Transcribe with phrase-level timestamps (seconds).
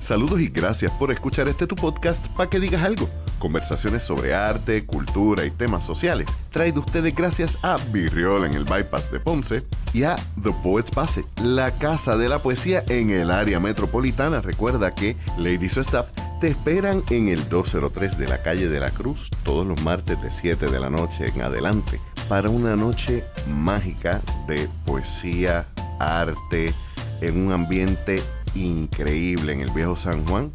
[0.00, 3.08] Saludos y gracias por escuchar este tu podcast para que digas algo.
[3.38, 6.26] Conversaciones sobre arte, cultura y temas sociales.
[6.50, 11.24] Traído ustedes gracias a Virriola en el Bypass de Ponce y a The Poets Pase,
[11.42, 14.40] la casa de la poesía en el área metropolitana.
[14.40, 16.08] Recuerda que Ladies Staff
[16.40, 20.32] te esperan en el 203 de la calle de la Cruz todos los martes de
[20.32, 25.66] 7 de la noche en adelante para una noche mágica de poesía,
[25.98, 26.72] arte,
[27.20, 28.22] en un ambiente
[28.54, 30.52] increíble en el viejo San Juan.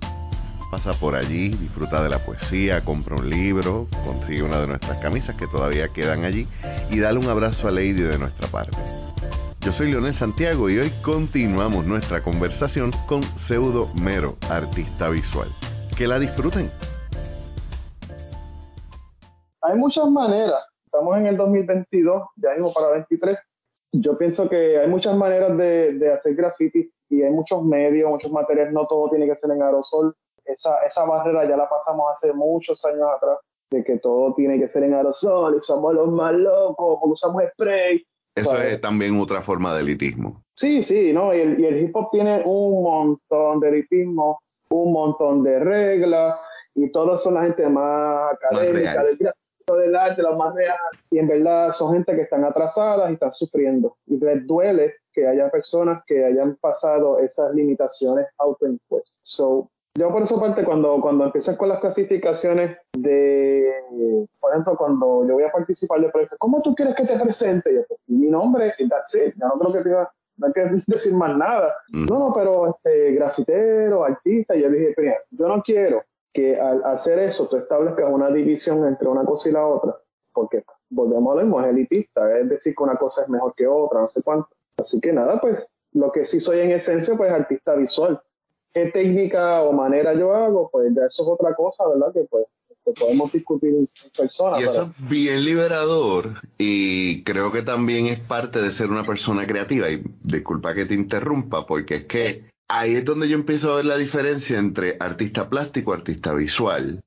[0.72, 5.36] Pasa por allí, disfruta de la poesía, compra un libro, consigue una de nuestras camisas
[5.36, 6.48] que todavía quedan allí
[6.90, 8.78] y dale un abrazo a Lady de nuestra parte.
[9.62, 15.48] Yo soy Leonel Santiago y hoy continuamos nuestra conversación con Pseudo Mero, artista visual.
[15.98, 16.70] Que la disfruten.
[19.62, 20.62] Hay muchas maneras.
[20.86, 23.38] Estamos en el 2022, ya mismo para 23.
[23.94, 28.32] Yo pienso que hay muchas maneras de, de hacer graffiti y hay muchos medios, muchos
[28.32, 30.16] materiales, no todo tiene que ser en aerosol.
[30.46, 33.40] Esa, esa barrera ya la pasamos hace muchos años atrás,
[33.72, 37.44] de que todo tiene que ser en aerosol y somos los más locos porque usamos
[37.54, 38.06] spray.
[38.36, 40.44] Eso es también otra forma de elitismo.
[40.56, 41.34] Sí, sí, ¿no?
[41.34, 46.38] Y el, y el hip hop tiene un montón de elitismo, un montón de reglas,
[46.76, 50.78] y todos son la gente más académica, del, arte, los más real.
[51.10, 53.98] Y en verdad son gente que están atrasadas y están sufriendo.
[54.06, 59.14] Y les duele que haya personas que hayan pasado esas limitaciones autoimpuestas.
[59.22, 65.26] So, yo por esa parte, cuando, cuando empiezas con las clasificaciones de, por ejemplo, cuando
[65.26, 67.74] yo voy a participar de proyectos, ¿cómo tú quieres que te presente?
[67.74, 71.14] Yo, pues, mi nombre, that's it, ya no creo que tenga, no hay que decir
[71.14, 71.74] más nada.
[71.94, 72.06] Mm.
[72.08, 76.84] No, no, pero este, grafitero, artista, y yo dije, mira, yo no quiero que al
[76.84, 79.96] hacer eso tú establezcas una división entre una cosa y la otra,
[80.34, 83.66] porque volvemos a lo mismo, es elitista, es decir que una cosa es mejor que
[83.66, 84.50] otra, no sé cuánto.
[84.78, 85.60] Así que nada, pues
[85.94, 88.22] lo que sí soy en esencia, pues artista visual.
[88.74, 90.70] ¿Qué técnica o manera yo hago?
[90.70, 92.12] Pues ya eso es otra cosa, ¿verdad?
[92.14, 92.46] Que pues
[92.86, 94.60] que podemos discutir en persona.
[94.60, 99.48] Y eso es bien liberador y creo que también es parte de ser una persona
[99.48, 99.90] creativa.
[99.90, 103.86] Y disculpa que te interrumpa, porque es que ahí es donde yo empiezo a ver
[103.86, 107.02] la diferencia entre artista plástico y artista visual.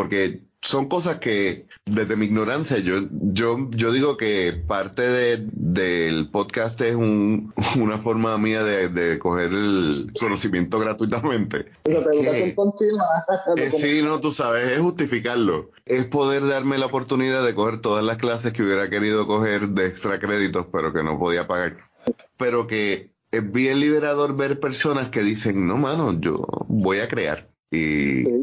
[0.00, 6.30] Porque son cosas que desde mi ignorancia yo yo yo digo que parte de, del
[6.30, 11.66] podcast es un, una forma mía de, de coger el conocimiento gratuitamente.
[11.84, 13.04] Es educación continua.
[13.58, 15.70] Eh, sí, no, tú sabes, es justificarlo.
[15.84, 19.88] Es poder darme la oportunidad de coger todas las clases que hubiera querido coger de
[19.88, 21.76] extra créditos, pero que no podía pagar.
[22.38, 27.50] Pero que es bien liberador ver personas que dicen, no, mano, yo voy a crear.
[27.70, 28.39] Y, Sí.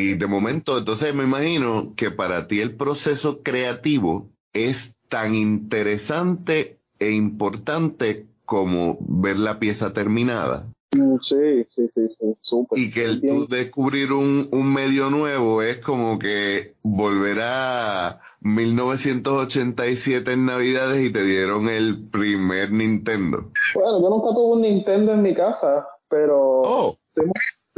[0.00, 6.78] Y de momento, entonces me imagino que para ti el proceso creativo es tan interesante
[6.98, 10.66] e importante como ver la pieza terminada.
[10.96, 12.78] Mm, Sí, sí, sí, sí, súper.
[12.78, 20.32] Y que el tú descubrir un, un medio nuevo es como que volver a 1987
[20.32, 23.50] en Navidades y te dieron el primer Nintendo.
[23.74, 26.98] Bueno, yo nunca tuve un Nintendo en mi casa, pero Oh,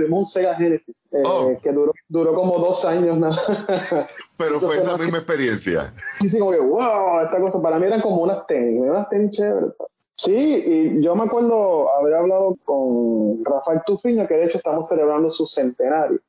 [0.03, 1.53] tuvimos un Sega Genesis eh, Oh.
[1.63, 3.19] que duró, duró como dos años.
[3.19, 3.31] ¿no?
[4.37, 5.95] pero fue esa misma experiencia.
[6.21, 9.31] Y sí, como que, wow, esta cosa, para mí eran como unas tenis, unas tenis
[9.33, 9.77] chéveres.
[9.77, 9.93] ¿sabes?
[10.17, 15.31] Sí, y yo me acuerdo haber hablado con Rafael Tufiño, que de hecho estamos celebrando
[15.31, 16.21] su centenario.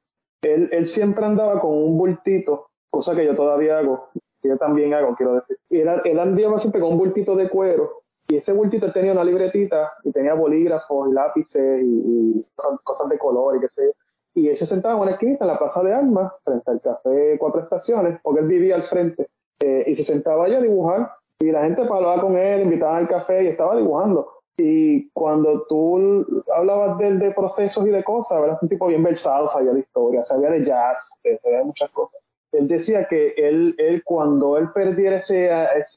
[0.41, 4.09] Él, él siempre andaba con un bultito, cosa que yo todavía hago,
[4.41, 5.57] que yo también hago, quiero decir.
[5.69, 9.23] Y él, él andaba siempre con un bultito de cuero, y ese bultito tenía una
[9.23, 12.45] libretita, y tenía bolígrafos y lápices, y,
[12.83, 13.91] cosas, de color, y qué sé yo.
[14.35, 17.37] Y él se sentaba en una esquinita en la Plaza de Armas, frente al Café
[17.39, 19.27] Cuatro Estaciones, porque él vivía al frente
[19.61, 21.11] eh, y se sentaba allá a dibujar
[21.43, 24.29] y la gente hablaba con él, invitaba al café y estaba dibujando.
[24.57, 29.49] Y cuando tú hablabas de de procesos y de cosas, era un tipo bien versado,
[29.49, 31.09] sabía de historia, sabía de jazz,
[31.41, 32.21] sabía de muchas cosas.
[32.53, 35.49] Él decía que él, él cuando él perdiera ese,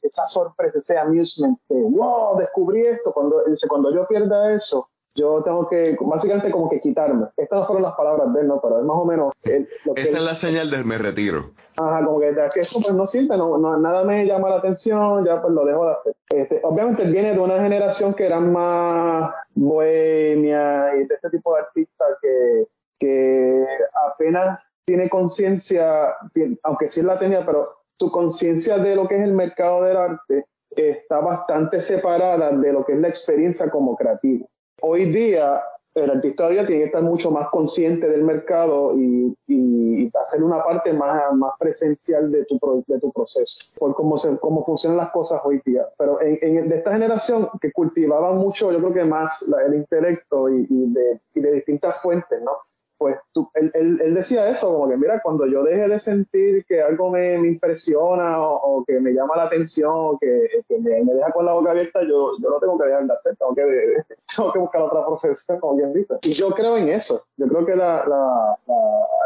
[0.02, 4.88] esa sorpresa, ese amusement de, wow, descubrí esto, cuando, él dice, cuando yo pierda eso,
[5.14, 7.26] yo tengo que, básicamente como que quitarme.
[7.38, 8.60] Estas fueron las palabras de él, ¿no?
[8.60, 10.98] Pero es más o menos él- lo que Esa él- es la señal del me
[10.98, 11.52] retiro.
[11.78, 15.24] Ajá, como que, que eso pues no sirve, no, no- nada me llama la atención,
[15.24, 16.14] ya pues lo dejo de hacer.
[16.30, 21.54] Este, obviamente él viene de una generación que eran más bohemia y de este tipo
[21.54, 22.66] de artistas que,
[22.98, 23.64] que
[24.10, 26.14] apenas tiene conciencia,
[26.62, 30.46] aunque sí la tenía, pero su conciencia de lo que es el mercado del arte
[30.70, 34.48] está bastante separada de lo que es la experiencia como creativo.
[34.80, 35.60] Hoy día
[35.94, 39.34] el artista todavía tiene que estar mucho más consciente del mercado y,
[40.22, 44.64] hacer una parte más, más presencial de tu, de tu proceso, por cómo, se, cómo
[44.64, 45.86] funcionan las cosas hoy día.
[45.98, 50.66] Pero en, de esta generación que cultivaba mucho, yo creo que más el intelecto y,
[50.68, 52.52] de, y de distintas fuentes, ¿no?
[52.98, 56.80] Pues tú, él, él, decía eso, como que mira, cuando yo deje de sentir que
[56.80, 60.48] algo me, impresiona o, que me llama la atención o que,
[60.78, 63.54] me, deja con la boca abierta, yo, yo no tengo que dejar de hacer, tengo
[63.54, 63.62] que,
[64.36, 66.14] tengo que buscar otra profesión, como quien dice.
[66.22, 68.58] Y yo creo en eso, yo creo que la, la,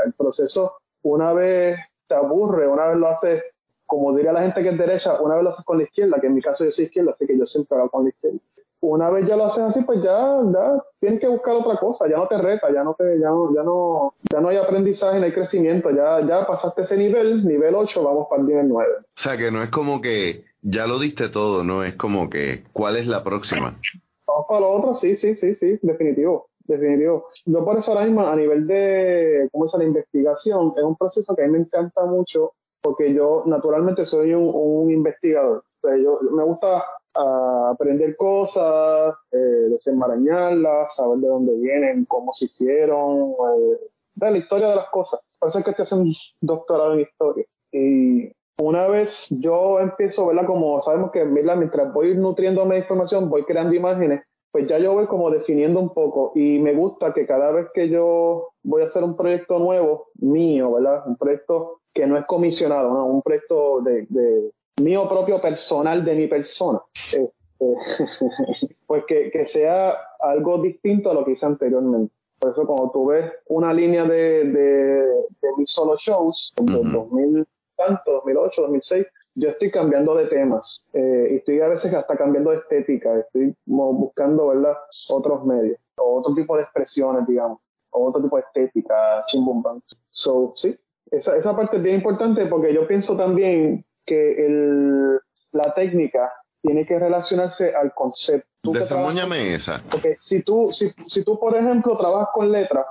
[0.04, 1.78] el proceso, una vez
[2.08, 3.44] te aburre, una vez lo haces,
[3.86, 6.26] como diría la gente que es derecha, una vez lo haces con la izquierda, que
[6.26, 8.38] en mi caso yo soy izquierda, así que yo siempre hago con la izquierda
[8.80, 12.16] una vez ya lo haces así, pues ya, ya tienes que buscar otra cosa, ya
[12.16, 15.26] no te reta, ya no te, ya no, ya no, ya no hay aprendizaje, no
[15.26, 18.90] hay crecimiento, ya, ya pasaste ese nivel, nivel 8, vamos para el nivel 9.
[19.00, 21.84] O sea que no es como que ya lo diste todo, ¿no?
[21.84, 23.78] Es como que, ¿cuál es la próxima?
[24.26, 27.26] Vamos para lo otro, sí, sí, sí, sí, definitivo, definitivo.
[27.44, 30.72] Yo por eso ahora mismo, a nivel de, ¿cómo es la investigación?
[30.76, 34.90] Es un proceso que a mí me encanta mucho, porque yo naturalmente soy un, un
[34.90, 35.64] investigador.
[35.82, 36.84] Yo me gusta
[37.14, 39.36] a aprender cosas, eh,
[39.70, 43.78] desenmarañarlas, saber de dónde vienen, cómo se hicieron, eh,
[44.16, 45.20] la historia de las cosas.
[45.38, 47.44] Parece que estoy haciendo un doctorado en historia.
[47.72, 50.46] Y una vez yo empiezo, ¿verdad?
[50.46, 54.22] Como sabemos que mientras voy nutriéndome de información, voy creando imágenes,
[54.52, 57.88] pues ya yo voy como definiendo un poco y me gusta que cada vez que
[57.88, 61.06] yo voy a hacer un proyecto nuevo, mío, ¿verdad?
[61.06, 63.06] Un proyecto que no es comisionado, ¿no?
[63.06, 64.50] Un proyecto de
[64.80, 66.80] mío propio personal de mi persona.
[67.12, 67.32] Este,
[68.86, 72.12] pues que, sea algo distinto a lo que hice anteriormente.
[72.38, 77.46] Por eso cuando tú ves una línea de, de, mis solo shows, como 2000,
[77.76, 82.50] tanto, 2008, 2006, yo estoy cambiando de temas eh, y estoy a veces hasta cambiando
[82.50, 84.76] de estética, estoy buscando ¿verdad?
[85.10, 87.58] otros medios, o otro tipo de expresiones, digamos,
[87.90, 89.82] o otro tipo de estética, chimbumban.
[90.10, 90.74] So, sí,
[91.10, 95.18] esa, esa parte es bien importante porque yo pienso también que el,
[95.52, 96.32] la técnica
[96.62, 98.72] tiene que relacionarse al concepto.
[98.72, 99.82] Desarrollame esa.
[99.90, 102.84] Porque si tú, si, si tú, por ejemplo, trabajas con letras,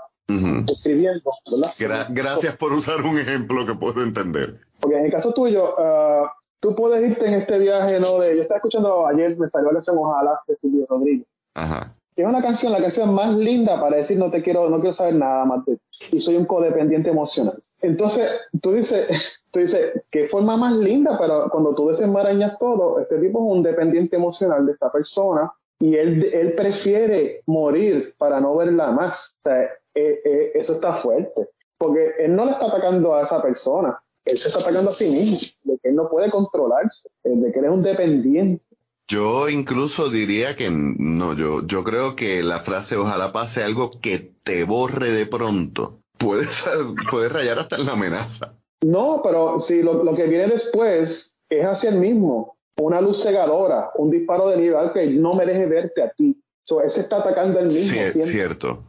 [0.67, 2.07] escribiendo, ¿verdad?
[2.09, 4.59] gracias por usar un ejemplo que puedo entender.
[4.79, 6.27] Porque en el caso tuyo, uh,
[6.59, 8.19] tú puedes irte en este viaje, ¿no?
[8.19, 11.27] De, yo estaba escuchando ayer, me salió la canción Ojalá de Silvio Rodríguez.
[11.55, 11.95] Ajá.
[12.15, 14.93] Que es una canción, la canción más linda para decir no te quiero, no quiero
[14.93, 15.81] saber nada más de ti.
[16.11, 17.61] Y soy un codependiente emocional.
[17.81, 18.29] Entonces,
[18.61, 19.07] tú dices,
[19.51, 23.63] tú dices, qué forma más linda, pero cuando tú desenmarañas todo, este tipo es un
[23.63, 29.35] dependiente emocional de esta persona y él, él prefiere morir para no verla más.
[29.37, 29.63] O sea,
[29.95, 34.37] eh, eh, eso está fuerte, porque él no le está atacando a esa persona, él
[34.37, 37.65] se está atacando a sí mismo, de que él no puede controlarse, de que él
[37.65, 38.63] es un dependiente.
[39.07, 44.19] Yo incluso diría que no, yo, yo creo que la frase ojalá pase algo que
[44.43, 46.45] te borre de pronto puede,
[47.29, 48.53] rayar hasta en la amenaza.
[48.85, 54.11] No, pero si lo, que viene después es hacia el mismo, una luz cegadora, un
[54.11, 56.41] disparo de nivel que no me deje verte a ti.
[56.63, 57.91] So, él se está atacando el mismo.
[57.91, 58.83] Sí, es cierto.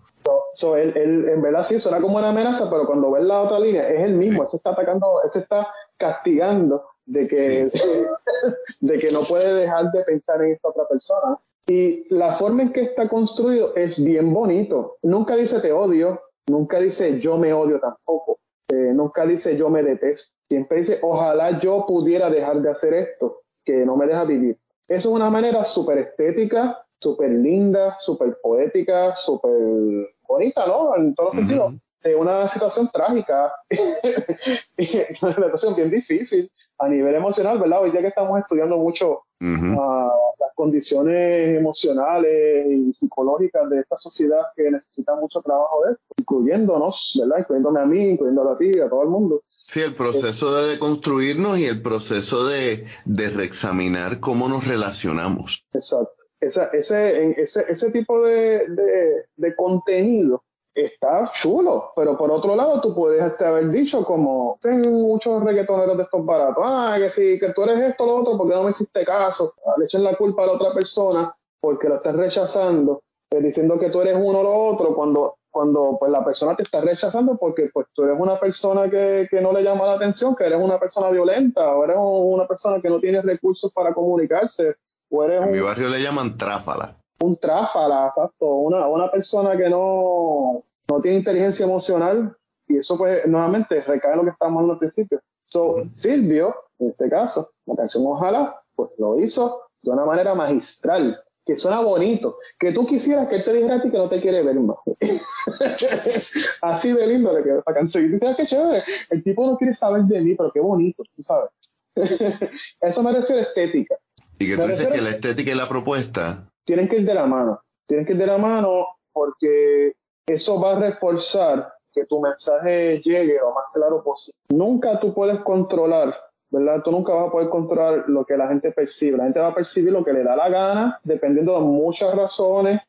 [0.53, 3.88] So, él, en verdad sí suena como una amenaza, pero cuando ves la otra línea
[3.88, 7.71] es el mismo, él se está atacando, él se está castigando de que,
[8.81, 11.38] de que no puede dejar de pensar en esta otra persona.
[11.67, 14.97] Y la forma en que está construido es bien bonito.
[15.03, 18.38] Nunca dice te odio, Nunca dice yo me odio tampoco.
[18.69, 20.32] Eh, nunca dice yo me detesto.
[20.49, 24.58] Siempre dice ojalá yo pudiera dejar de hacer esto, que no me deja vivir.
[24.88, 30.96] Eso es una manera súper estética, súper linda, súper poética, súper bonita, ¿no?
[30.96, 31.74] En todos los sentidos.
[32.02, 33.52] De una situación trágica,
[35.22, 37.82] una situación bien difícil a nivel emocional, ¿verdad?
[37.82, 44.70] Hoy ya que estamos estudiando mucho las condiciones emocionales y psicológicas de esta sociedad que
[44.70, 47.38] necesita mucho trabajo de esto, incluyéndonos, ¿verdad?
[47.38, 49.42] Incluyéndome a mí, incluyendo a ti, a todo el mundo.
[49.66, 55.64] Sí, el proceso de deconstruirnos y el proceso de, de reexaminar cómo nos relacionamos.
[55.72, 56.12] Exacto.
[56.40, 60.42] Esa, ese, ese, ese tipo de, de, de contenido
[60.87, 66.03] está chulo, pero por otro lado tú puedes este, haber dicho como muchos reggaetoneros de
[66.05, 69.05] estos baratos, ah, que si que tú eres esto, lo otro, porque no me hiciste
[69.05, 73.79] caso, le echen la culpa a la otra persona porque lo estás rechazando, eh, diciendo
[73.79, 77.37] que tú eres uno o lo otro, cuando cuando pues la persona te está rechazando
[77.37, 80.60] porque pues tú eres una persona que, que no le llama la atención, que eres
[80.60, 84.77] una persona violenta, o eres una persona que no tiene recursos para comunicarse,
[85.10, 86.96] o eres en mi barrio le llaman tráfala.
[87.22, 92.37] un tráfala, exacto, una, una persona que no, no tiene inteligencia emocional
[92.69, 95.20] y eso pues nuevamente recae en lo que estábamos hablando al principio.
[95.44, 101.20] So, Silvio, en este caso, la canción Ojalá, pues lo hizo de una manera magistral,
[101.44, 104.20] que suena bonito, que tú quisieras que él te dijera a ti que no te
[104.20, 104.77] quiere ver más.
[106.63, 108.06] Así de lindo le quedó esa canción.
[108.06, 111.03] Y tú sabes qué chévere, el tipo no quiere saber de mí, pero qué bonito,
[111.17, 111.51] tú sabes.
[112.81, 113.97] Eso me refiero a estética.
[114.39, 117.27] Y que tú dices que la estética y la propuesta tienen que ir de la
[117.27, 117.61] mano.
[117.87, 119.94] Tienen que ir de la mano porque
[120.34, 124.37] eso va a reforzar que tu mensaje llegue lo más claro posible.
[124.51, 126.15] Nunca tú puedes controlar
[126.51, 126.82] ¿verdad?
[126.82, 129.17] Tú nunca vas a poder controlar lo que la gente percibe.
[129.17, 132.81] La gente va a percibir lo que le da la gana, dependiendo de muchas razones,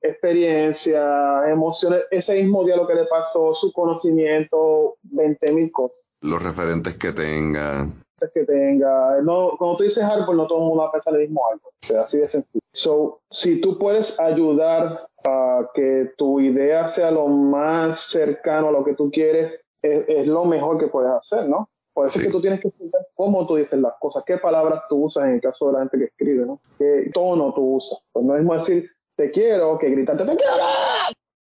[0.00, 6.02] experiencia, emociones, ese mismo día lo que le pasó, su conocimiento, 20 mil cosas.
[6.20, 7.86] Los referentes que tenga.
[8.32, 9.20] Que tenga.
[9.22, 11.72] No, cuando tú dices árbol, no todo el mundo va a pensar el mismo árbol.
[11.82, 12.62] O sea, así de sencillo.
[12.72, 18.84] So, si tú puedes ayudar a que tu idea sea lo más cercano a lo
[18.84, 21.68] que tú quieres, es, es lo mejor que puedes hacer, ¿no?
[21.92, 24.82] Por eso es que tú tienes que entender cómo tú dices las cosas, qué palabras
[24.88, 26.60] tú usas en el caso de la gente que escribe, ¿no?
[26.78, 27.98] ¿Qué tono tú usas?
[28.12, 30.54] Pues no es mismo decir te quiero que gritarte te quiero.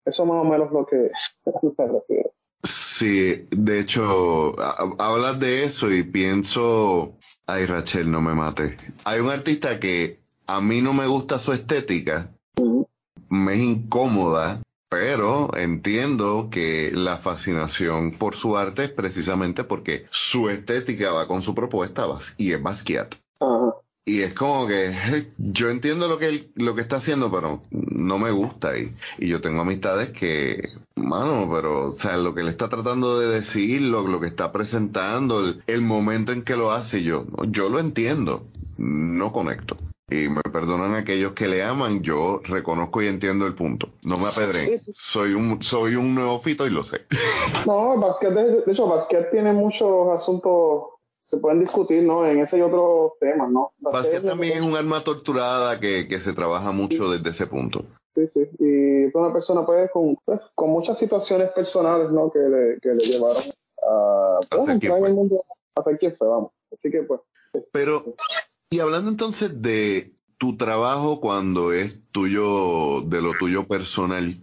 [0.05, 1.11] Eso más o menos lo que
[1.79, 2.31] me refiero.
[2.63, 4.55] Sí, de hecho,
[4.99, 8.77] hablas de eso y pienso, ay Rachel, no me mate.
[9.05, 12.31] Hay un artista que a mí no me gusta su estética,
[13.29, 20.51] me es incómoda pero entiendo que la fascinación por su arte es precisamente porque su
[20.51, 23.15] estética va con su propuesta y es Basquiat.
[24.05, 24.95] Y es como que
[25.39, 28.77] yo entiendo lo que él, lo que está haciendo, pero no me gusta.
[28.77, 33.19] Y, y yo tengo amistades que, mano, pero, o sea, lo que él está tratando
[33.21, 37.27] de decir, lo, lo que está presentando, el, el momento en que lo hace, yo,
[37.49, 38.47] yo lo entiendo,
[38.79, 39.77] no conecto
[40.11, 43.91] y me perdonan aquellos que le aman, yo reconozco y entiendo el punto.
[44.03, 44.79] No me apedren.
[44.97, 47.03] Soy un soy un neófito y lo sé.
[47.67, 50.85] No, Basquiat, de, hecho, Basquiat tiene muchos asuntos
[51.31, 52.27] se pueden discutir, ¿no?
[52.27, 53.73] En ese y otros temas, ¿no?
[54.25, 57.85] También es un alma torturada que, que se trabaja mucho desde ese punto.
[58.17, 58.41] Sí, sí.
[58.59, 62.33] Y es una persona, pues, con, pues, con muchas situaciones personales, ¿no?
[62.33, 63.45] Que le, que le llevaron
[63.81, 65.45] a, pues, entrar en el mundo,
[65.77, 66.51] a ser quien fue, vamos.
[66.73, 67.21] Así que, pues.
[67.71, 68.17] Pero
[68.69, 74.37] y hablando entonces de tu trabajo cuando es tuyo, de lo tuyo personal,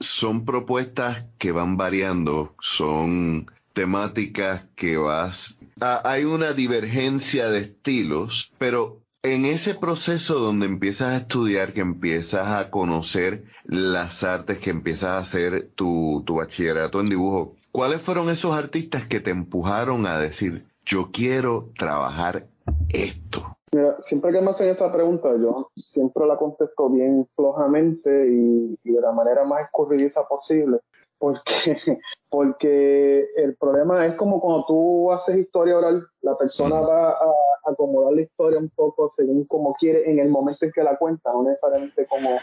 [0.00, 5.58] son propuestas que van variando, son temáticas que vas...
[5.80, 12.48] hay una divergencia de estilos, pero en ese proceso donde empiezas a estudiar, que empiezas
[12.48, 18.30] a conocer las artes, que empiezas a hacer tu, tu bachillerato en dibujo, ¿cuáles fueron
[18.30, 22.46] esos artistas que te empujaron a decir, yo quiero trabajar
[22.90, 23.56] esto?
[23.74, 29.00] Mira, siempre que me hacen esa pregunta, yo siempre la contesto bien flojamente y, de
[29.00, 30.78] la manera más escurridiza posible,
[31.18, 31.78] porque,
[32.28, 37.32] porque el problema es como cuando tú haces historia oral, la persona va a
[37.66, 41.32] acomodar la historia un poco según como quiere en el momento en que la cuenta,
[41.32, 42.38] no necesariamente como...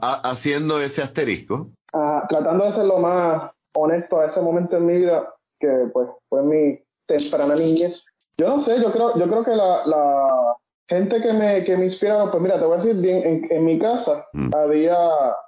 [0.00, 1.68] haciendo ese asterisco.
[2.28, 6.42] tratando de ser lo más honesto a ese momento en mi vida, que pues fue
[6.42, 8.04] mi temprana niñez,
[8.38, 10.56] yo no sé, yo creo, yo creo que la, la
[10.88, 13.64] gente que me, que me inspiraron, pues mira, te voy a decir bien, en, en
[13.64, 14.50] mi casa mm.
[14.56, 14.96] había,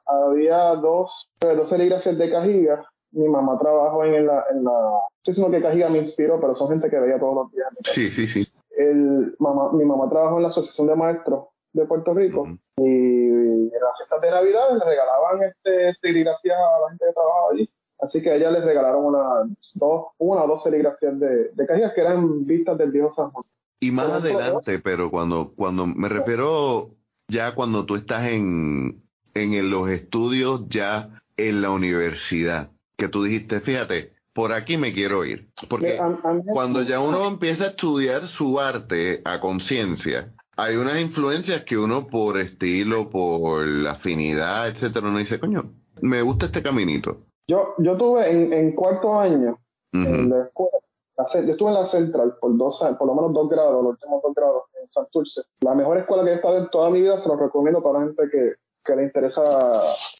[0.06, 2.84] había dos, dos serigrafías de Cajiga.
[3.12, 4.72] Mi mamá trabajó en la, en la,
[5.16, 7.68] estoy diciendo que Cajiga me inspiró, pero son gente que veía todos los días.
[7.82, 8.46] Sí, sí, sí.
[8.76, 13.70] El, mamá, mi mamá trabajó en la Asociación de Maestros de Puerto Rico y en
[13.70, 17.70] las fiestas de Navidad le regalaban este serigrafías a la gente que trabajaba allí.
[17.98, 19.24] Así que a ella les regalaron una,
[19.74, 23.44] dos, una o dos serigrafías de, de que eran vistas del viejo San Juan.
[23.80, 26.90] Y más adelante, pero cuando, cuando me refiero
[27.28, 29.02] ya cuando tú estás en,
[29.34, 35.24] en los estudios ya en la universidad, que tú dijiste, fíjate, por aquí me quiero
[35.24, 35.48] ir.
[35.68, 35.98] Porque
[36.46, 42.06] cuando ya uno empieza a estudiar su arte a conciencia, hay unas influencias que uno
[42.06, 45.72] por estilo, por afinidad, etcétera, uno dice, coño,
[46.02, 47.22] me gusta este caminito.
[47.48, 49.58] Yo, yo tuve en, en cuarto año,
[49.92, 50.78] en la escuela,
[51.16, 54.34] yo estuve en la central por dos por lo menos dos grados, los últimos dos
[54.34, 55.42] grados en Santurce.
[55.60, 58.06] La mejor escuela que he estado en toda mi vida, se lo recomiendo para la
[58.06, 59.42] gente que, que le interesa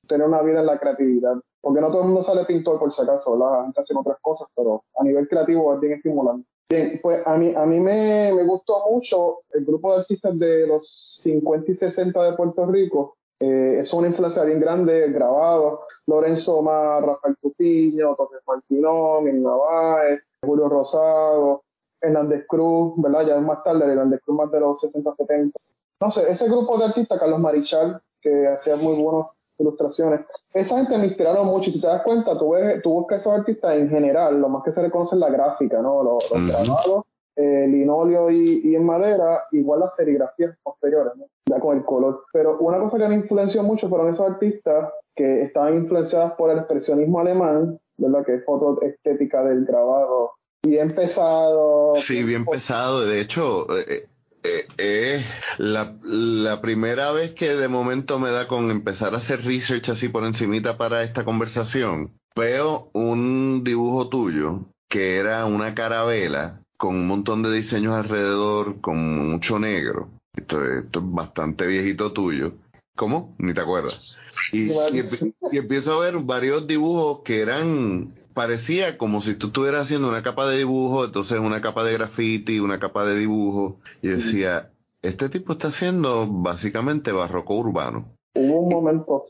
[0.07, 1.35] tener una vida en la creatividad.
[1.61, 4.49] Porque no todo el mundo sale pintor por si acaso, la gente hace otras cosas,
[4.57, 6.49] pero a nivel creativo es bien estimulante.
[6.71, 10.67] Bien, pues a mí, a mí me, me gustó mucho el grupo de artistas de
[10.69, 15.87] los 50 y 60 de Puerto Rico, eh, es una influencia bien grande, grabado.
[16.07, 21.65] Lorenzo Mar, Rafael Tupiño, Torres Martinón, Navaez, Julio Rosado,
[22.01, 23.27] Hernández Cruz, ¿verdad?
[23.27, 25.53] Ya es más tarde, Hernández Cruz más de los 60-70.
[26.01, 29.29] No sé, ese grupo de artistas, Carlos Marichal, que hacía muy buenas
[29.59, 30.21] ilustraciones,
[30.53, 31.71] esa gente me inspiraron mucho.
[31.71, 34.63] Y si te das cuenta, tú, ves, tú buscas esos artistas en general, lo más
[34.65, 36.03] que se reconoce es la gráfica, ¿no?
[36.03, 37.05] Los, grabados
[37.41, 41.15] eh, linóleo y, en madera, igual las serigrafías posteriores,
[41.47, 42.25] ya con el color.
[42.35, 46.59] Pero una cosa que me influenció mucho fueron esos artistas que estaban influenciados por el
[46.59, 48.27] expresionismo alemán, ¿verdad?
[48.27, 50.33] Que es foto estética del grabado
[50.63, 51.95] bien pesado.
[51.97, 53.07] Sí, bien pesado.
[53.07, 54.07] De hecho, eh,
[54.43, 55.25] eh, eh
[55.57, 60.11] la, la, primera vez que de momento me da con empezar a hacer research así
[60.11, 67.07] por encimita para esta conversación, veo un dibujo tuyo que era una carabela con un
[67.07, 70.09] montón de diseños alrededor, con mucho negro.
[70.35, 72.55] Esto, esto es bastante viejito tuyo.
[72.97, 73.35] ¿Cómo?
[73.37, 74.25] Ni te acuerdas.
[74.51, 80.09] Y, y, empiezo a ver varios dibujos que eran, parecía como si tú estuvieras haciendo
[80.09, 83.79] una capa de dibujo, entonces una capa de graffiti, una capa de dibujo.
[84.01, 84.71] Y decía,
[85.03, 88.07] este tipo está haciendo básicamente barroco urbano.
[88.35, 89.23] Hubo un momento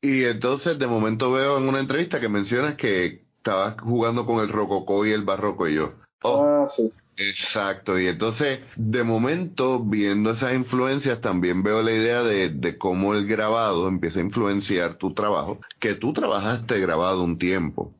[0.00, 4.48] Y entonces de momento veo en una entrevista que mencionas que estabas jugando con el
[4.48, 5.92] rococó y el barroco y yo.
[6.22, 6.92] Oh, ah, sí.
[7.18, 13.26] Exacto, y entonces de momento viendo esas influencias también veo la idea de, cómo el
[13.26, 17.92] grabado empieza a influenciar tu trabajo, que tú trabajaste grabado un tiempo.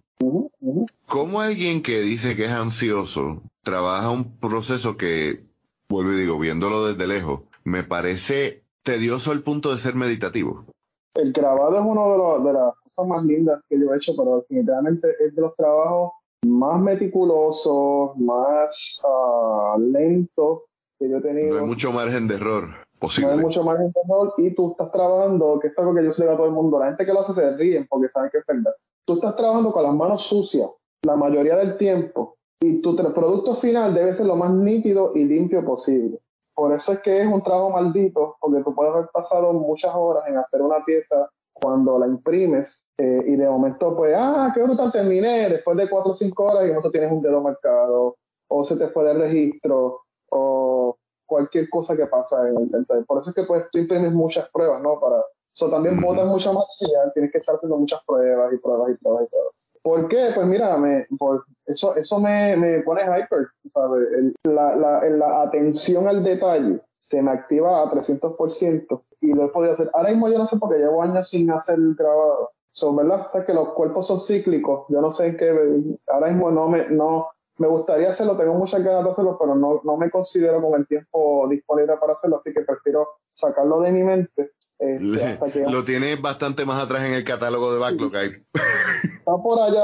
[1.07, 5.41] ¿Cómo alguien que dice que es ansioso trabaja un proceso que,
[5.89, 10.67] vuelvo y digo, viéndolo desde lejos, me parece tedioso al punto de ser meditativo?
[11.15, 14.41] El grabado es una de, de las cosas más lindas que yo he hecho, pero
[14.41, 16.13] definitivamente es de los trabajos
[16.47, 20.65] más meticuloso, más uh, lento
[20.99, 21.55] que yo he tenido.
[21.55, 23.31] No hay mucho margen de error posible.
[23.31, 26.05] No hay mucho margen de error y tú estás trabajando, que esto es algo que
[26.05, 28.09] yo se le a todo el mundo, la gente que lo hace se ríen porque
[28.09, 28.73] saben que es verdad.
[29.05, 30.71] Tú estás trabajando con las manos sucias
[31.05, 35.65] la mayoría del tiempo y tu producto final debe ser lo más nítido y limpio
[35.65, 36.19] posible.
[36.55, 40.25] Por eso es que es un trabajo maldito, porque tú puedes haber pasado muchas horas
[40.27, 41.29] en hacer una pieza
[41.61, 46.13] cuando la imprimes eh, y de momento pues, ah, qué brutal, terminé, después de cuatro
[46.13, 48.17] o cinco horas y momento tienes un dedo marcado,
[48.49, 50.97] o se te fue del registro, o
[51.27, 54.83] cualquier cosa que pasa en el Por eso es que pues tú imprimes muchas pruebas,
[54.83, 55.01] ¿no?
[55.01, 58.95] Para, eso también botas mucha material, tienes que estar haciendo muchas pruebas y pruebas y
[58.95, 59.53] pruebas y pruebas.
[59.83, 60.31] ¿Por qué?
[60.35, 64.35] Pues mira, me, por, eso, eso me, me pone hyper, ¿sabes?
[64.45, 69.75] la, la, la atención al detalle se me activa a 300% y lo he podido
[69.75, 69.91] hacer.
[69.95, 72.51] Ahora mismo yo no sé porque llevo años sin hacer grabado.
[72.71, 73.29] Son, ¿verdad?
[73.33, 74.85] O que los cuerpos son cíclicos.
[74.91, 75.99] Yo no sé en qué.
[76.09, 79.81] Ahora mismo no me, no, me gustaría hacerlo, tengo muchas ganas de hacerlo, pero no,
[79.83, 84.03] no me considero con el tiempo disponible para hacerlo, así que prefiero sacarlo de mi
[84.03, 84.53] mente.
[84.79, 85.39] Este,
[85.71, 88.13] lo tiene bastante más atrás en el catálogo de Backlog.
[89.19, 89.83] Está por allá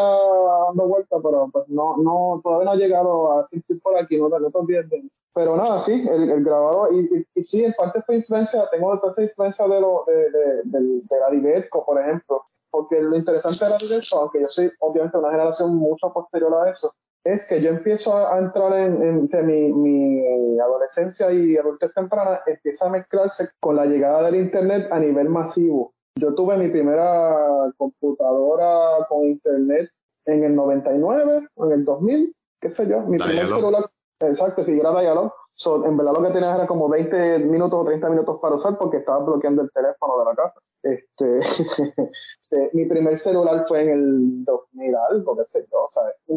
[0.67, 4.29] dando vueltas, pero pues no, no, todavía no ha llegado a asistir por aquí, no,
[4.29, 5.03] no te olvides de
[5.35, 9.23] pero nada, sí, el, el grabado, y, y, sí, en parte fue influencia, tengo esa
[9.23, 13.79] influencia de, lo, de, de, de, la Divetco, por ejemplo, porque lo interesante de la
[13.79, 16.93] Divetco, aunque yo soy obviamente una generación mucho posterior a eso,
[17.25, 22.87] es que yo empiezo a, entrar en, en mi, mi, adolescencia y adultez temprana, empieza
[22.87, 25.93] a mezclarse con la llegada del Internet a nivel masivo.
[26.17, 29.91] Yo tuve mi primera computadora con Internet
[30.27, 33.91] en el 99 o en el 2000, qué sé yo, mi primer celular
[34.29, 35.33] Exacto, Figueroa Dialog.
[35.55, 38.79] So, en verdad lo que tenías era como 20 minutos o 30 minutos para usar
[38.79, 40.61] porque estaba bloqueando el teléfono de la casa.
[40.83, 41.41] Este,
[42.43, 45.89] este, mi primer celular fue en el 2000 algo, qué sé yo.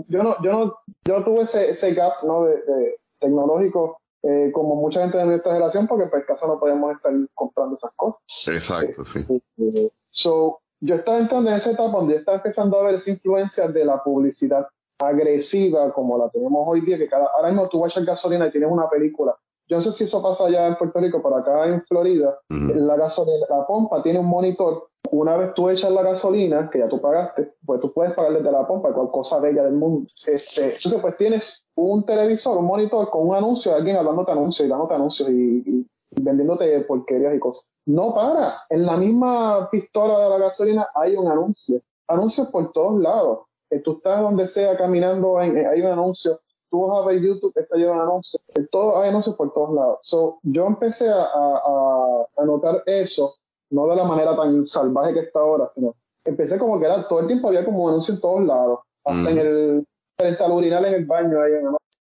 [0.10, 2.44] Yo no, yo no, yo tuve ese, ese gap ¿no?
[2.44, 7.14] de, tecnológico eh, como mucha gente de nuestra generación porque por caso no podemos estar
[7.34, 8.20] comprando esas cosas.
[8.48, 9.26] Exacto, sí.
[9.30, 13.12] Este, so, yo estaba entrando en esa etapa donde yo estaba empezando a ver esa
[13.12, 14.68] influencia de la publicidad
[15.00, 18.52] agresiva como la tenemos hoy día, que cada, ahora mismo tú vas a gasolina y
[18.52, 19.36] tienes una película.
[19.68, 22.96] Yo no sé si eso pasa allá en Puerto Rico, pero acá en Florida, la
[22.98, 24.90] gasolina, la pompa tiene un monitor.
[25.12, 28.52] Una vez tú echas la gasolina, que ya tú pagaste, pues tú puedes pagar desde
[28.52, 30.08] la pompa, cualquier cosa bella del mundo.
[30.28, 34.68] Este, entonces, pues tienes un televisor, un monitor con un anuncio de alguien hablándote anuncios
[34.68, 37.66] y dándote anuncios y, y vendiéndote porquerías y cosas.
[37.88, 38.62] No para.
[38.70, 41.82] En la misma pistola de la gasolina hay un anuncio.
[42.08, 43.40] Anuncios por todos lados
[43.80, 47.76] tú estás donde sea caminando, en, hay un anuncio, tú vas a ver YouTube, está
[47.78, 50.00] lleno de anuncios, todo, hay anuncios por todos lados.
[50.04, 53.36] So, yo empecé a, a, notar eso,
[53.70, 57.20] no de la manera tan salvaje que está ahora, sino empecé como que era todo
[57.20, 59.86] el tiempo había como anuncios en todos lados, hasta en el
[60.18, 61.52] frente al urinal en el baño hay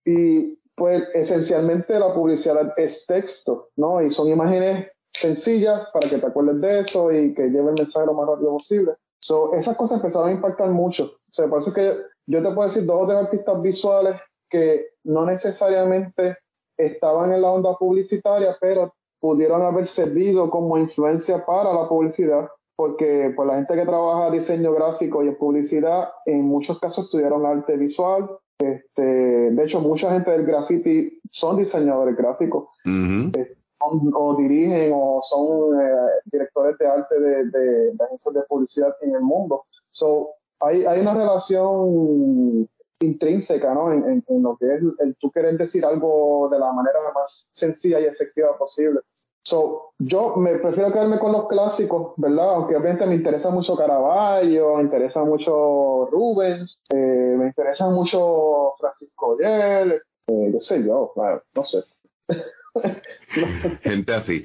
[0.05, 4.01] Y pues esencialmente la publicidad es texto, ¿no?
[4.01, 8.05] Y son imágenes sencillas para que te acuerdes de eso y que lleve el mensaje
[8.05, 8.93] lo más rápido posible.
[9.21, 11.11] So, esas cosas empezaron a impactar mucho.
[11.29, 14.15] O sea, por eso es que yo te puedo decir dos o tres artistas visuales
[14.49, 16.37] que no necesariamente
[16.77, 23.33] estaban en la onda publicitaria, pero pudieron haber servido como influencia para la publicidad, porque
[23.35, 27.75] pues, la gente que trabaja diseño gráfico y en publicidad, en muchos casos estudiaron arte
[27.75, 28.29] visual
[28.61, 32.69] Este, de hecho, mucha gente del graffiti son diseñadores gráficos.
[32.85, 38.93] Eh, o dirigen o son eh, directores de arte de, de, de, agencias de publicidad
[39.01, 39.65] en el mundo.
[39.89, 42.67] So, hay, hay una relación
[43.01, 43.93] intrínseca ¿no?
[43.93, 48.05] en, lo que es el, tú querer decir algo de la manera más sencilla y
[48.05, 48.99] efectiva posible.
[49.43, 52.55] So, yo me prefiero quedarme con los clásicos, ¿verdad?
[52.55, 59.27] Aunque obviamente me interesa mucho Caravaggio, me interesa mucho Rubens, eh, me interesa mucho Francisco
[59.29, 61.13] Oyer, eh, qué sé yo,
[61.55, 61.79] no sé.
[63.81, 64.43] Gente así.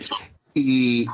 [0.54, 1.06] Y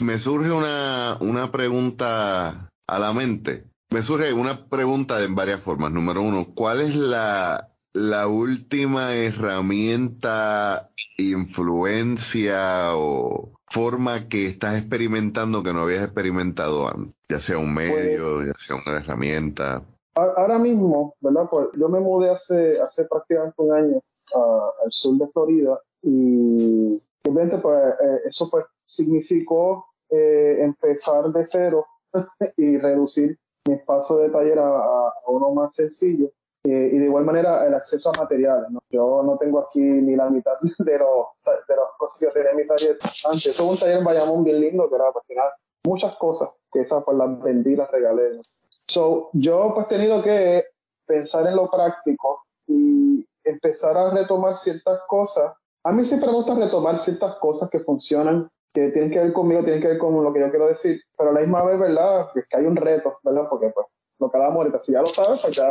[0.00, 3.64] me surge una, una pregunta a la mente.
[3.90, 5.90] Me surge una pregunta en varias formas.
[5.90, 15.72] Número uno, ¿cuál es la, la última herramienta, influencia o forma que estás experimentando que
[15.72, 17.14] no habías experimentado antes?
[17.30, 19.82] Ya sea un medio, pues ya sea una herramienta.
[20.14, 21.48] Ahora mismo, ¿verdad?
[21.50, 24.02] Pues yo me mudé hace, hace prácticamente un año
[24.34, 31.86] al sur de Florida y obviamente pues eh, eso pues significó eh, empezar de cero
[32.56, 33.38] y reducir
[33.68, 36.30] mi espacio de taller a, uno más sencillo
[36.64, 38.68] eh, y de igual manera el acceso a materiales.
[38.90, 42.56] Yo no tengo aquí ni la mitad de los de los cosas que tenía en
[42.56, 43.46] mi taller antes.
[43.46, 45.48] Es un taller en Bayamón bien lindo que era final
[45.84, 48.40] muchas cosas que esas pues las vendí, las regalé.
[48.86, 50.64] So, yo pues he tenido que
[51.06, 55.52] pensar en lo práctico y empezar a retomar ciertas cosas
[55.84, 58.50] a mí siempre me gusta retomar ciertas cosas que funcionan,
[58.86, 61.30] que tienen que ver conmigo, tienen que ver con lo que yo quiero decir, pero
[61.30, 62.28] a la misma vez, ¿verdad?
[62.34, 63.48] Es que hay un reto, ¿verdad?
[63.48, 63.86] Porque pues
[64.18, 65.68] lo que hablamos ahorita, si ya lo sabes, pues ya,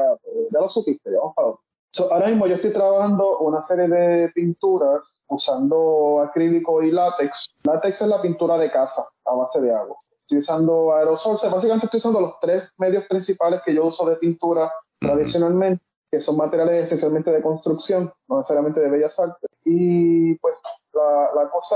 [0.52, 1.54] ya lo supiste, ya vamos para
[1.92, 7.56] so, ahora mismo yo estoy trabajando una serie de pinturas usando acrílico y látex.
[7.64, 9.98] Látex es la pintura de casa a base de agua.
[10.22, 14.72] Estoy usando aerosol, básicamente estoy usando los tres medios principales que yo uso de pintura
[15.00, 19.50] tradicionalmente que son materiales esencialmente de construcción, no necesariamente de bellas artes.
[19.66, 20.56] Y pues
[20.94, 21.76] la, la cosa,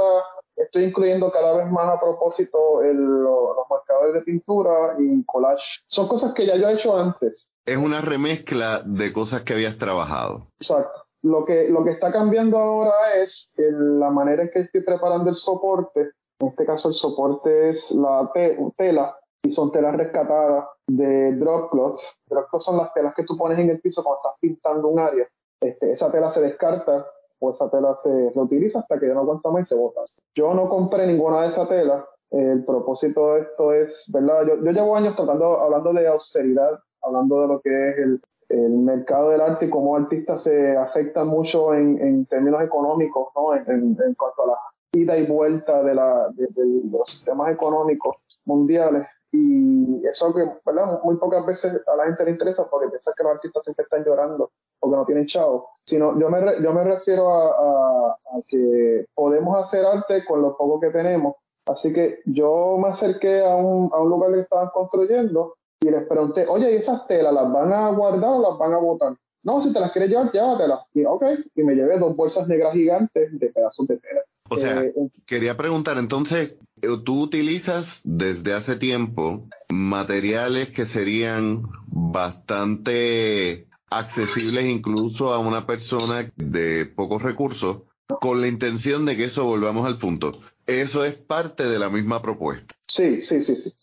[0.55, 5.81] estoy incluyendo cada vez más a propósito el, los marcadores de pintura y collage.
[5.87, 7.51] Son cosas que ya yo he hecho antes.
[7.65, 10.47] Es una remezcla de cosas que habías trabajado.
[10.59, 11.05] Exacto.
[11.23, 15.35] Lo que, lo que está cambiando ahora es la manera en que estoy preparando el
[15.35, 16.11] soporte.
[16.39, 18.31] En este caso el soporte es la
[18.75, 21.99] tela y son telas rescatadas de drop cloth.
[22.27, 24.99] Drop cloth son las telas que tú pones en el piso cuando estás pintando un
[24.99, 25.27] área.
[25.61, 27.05] Este, esa tela se descarta
[27.41, 30.01] o esa tela se reutiliza hasta que ya no aguanta más y se bota.
[30.35, 32.05] Yo no compré ninguna de esas telas.
[32.29, 34.45] El propósito de esto es, ¿verdad?
[34.47, 39.29] Yo, yo llevo años tratando, hablando de austeridad, hablando de lo que es el, mercado
[39.29, 43.55] del arte y cómo artistas se afecta mucho en, en términos económicos, ¿no?
[43.55, 44.57] En, en, cuanto a la
[44.91, 49.07] ida y vuelta de, la, de, de los sistemas económicos mundiales.
[49.33, 50.99] Y eso que, ¿verdad?
[51.03, 54.03] Muy pocas veces a la gente le interesa porque piensa que los artistas siempre están
[54.03, 55.69] llorando porque no tienen chavo.
[55.85, 58.17] Sino, yo me, yo me refiero a,
[58.47, 61.35] que podemos hacer arte con lo poco que tenemos.
[61.65, 66.05] Así que yo me acerqué a un, a un lugar que estaban construyendo y les
[66.07, 69.13] pregunté, oye, ¿y esas telas las van a guardar o las van a botar?
[69.43, 70.81] No, si te las quieres llevar, llévatelas.
[70.93, 71.23] Y ok,
[71.55, 74.21] y me llevé dos bolsas negras gigantes de pedazos de tela.
[74.53, 74.93] O sea, eh,
[75.25, 85.31] quería preguntar, entonces, eh, tú utilizas desde hace tiempo materiales que serían bastante accesibles incluso
[85.33, 87.83] a una persona de pocos recursos,
[88.19, 90.33] con la intención de que eso volvamos al punto.
[90.67, 92.75] Eso es parte de la misma propuesta.
[92.89, 93.73] Sí, sí, sí, sí.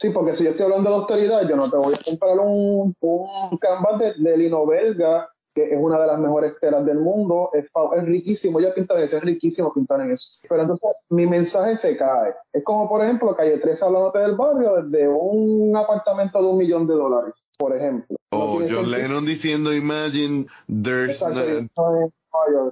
[0.00, 2.94] Sí, porque si yo estoy hablando de autoridad, yo no te voy a comprar un,
[2.98, 7.50] un canvas de, de lino belga que es una de las mejores telas del mundo,
[7.52, 10.28] es, es riquísimo, yo pinto eso, es riquísimo pintar en eso.
[10.48, 12.34] Pero entonces mi mensaje se cae.
[12.52, 16.86] Es como, por ejemplo, Calle 3 hablándote del barrio desde un apartamento de un millón
[16.86, 18.16] de dólares, por ejemplo.
[18.30, 22.10] O John Lennon diciendo, imagine there's Exacto, no...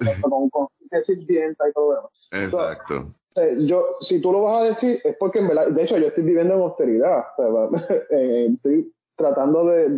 [0.51, 3.15] con, y todo Exacto.
[3.59, 6.25] yo, si tú lo vas a decir, es porque en verdad, de hecho, yo estoy
[6.25, 7.25] viviendo en austeridad.
[8.11, 9.89] Eh, estoy tratando de,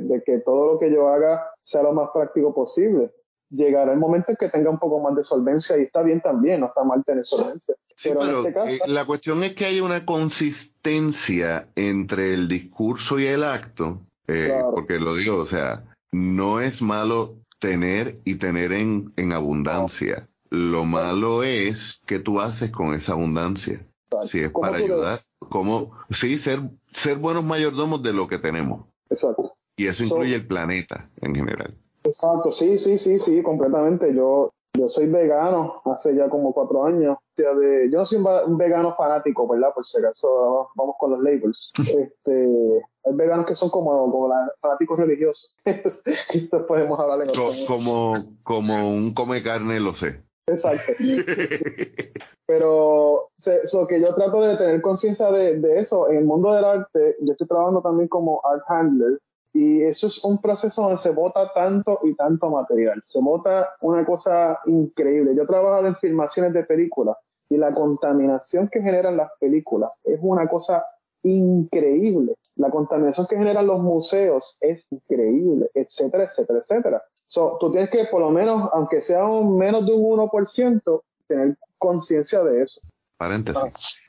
[0.00, 3.12] de, que todo lo que yo haga sea lo más práctico posible.
[3.50, 6.60] Llegará el momento en que tenga un poco más de solvencia y está bien también,
[6.60, 7.74] no está mal tener solvencia.
[7.96, 13.26] Sí, pero, este eh, la cuestión es que hay una consistencia entre el discurso y
[13.26, 19.12] el acto, eh, porque lo digo, o sea, no es malo tener y tener en,
[19.16, 20.28] en abundancia.
[20.50, 23.86] Lo malo es que tú haces con esa abundancia.
[24.22, 28.86] Si es para ayudar, como, sí, ser, ser buenos mayordomos de lo que tenemos.
[29.10, 29.53] Exacto.
[29.76, 31.74] Y eso incluye el planeta en general.
[32.04, 34.14] Exacto, sí, sí, sí, sí, completamente.
[34.14, 37.16] Yo, Yo soy vegano hace ya como cuatro años.
[37.16, 39.72] O sea, de, yo no soy un, vegano fanático, ¿verdad?
[39.74, 41.72] Por si acaso vamos con los labels.
[41.78, 45.54] este, hay veganos que son como, como fanáticos religiosos.
[45.64, 48.12] Esto podemos hablar en otro como,
[48.44, 50.22] como un come carne, lo sé.
[50.46, 50.92] Exacto.
[52.46, 56.10] Pero so que yo trato de tener conciencia de, de, eso.
[56.10, 59.18] En el mundo del arte, yo estoy trabajando también como art handler
[59.54, 63.00] y eso es un proceso donde se bota tanto y tanto material.
[63.04, 65.32] Se bota una cosa increíble.
[65.36, 67.16] Yo he trabajado en filmaciones de películas
[67.48, 70.84] y la contaminación que generan las películas es una cosa
[71.22, 72.34] increíble.
[72.56, 77.02] La contaminación que generan los museos es increíble, etcétera, etcétera, etcétera.
[77.28, 81.56] So, tú tienes que, por lo menos, aunque sea un menos de un 1%, tener
[81.78, 82.80] conciencia de eso.
[83.16, 84.02] Paréntesis.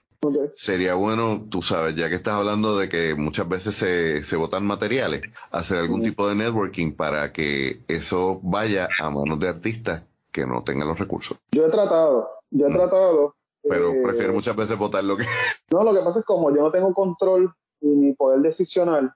[0.54, 4.66] Sería bueno, tú sabes, ya que estás hablando de que muchas veces se, se botan
[4.66, 10.46] materiales, hacer algún tipo de networking para que eso vaya a manos de artistas que
[10.46, 11.38] no tengan los recursos.
[11.52, 12.74] Yo he tratado, yo he mm.
[12.74, 13.36] tratado.
[13.68, 15.26] Pero eh, prefiero muchas veces votar lo que...
[15.72, 19.12] No, lo que pasa es como yo no tengo control ni poder decisional,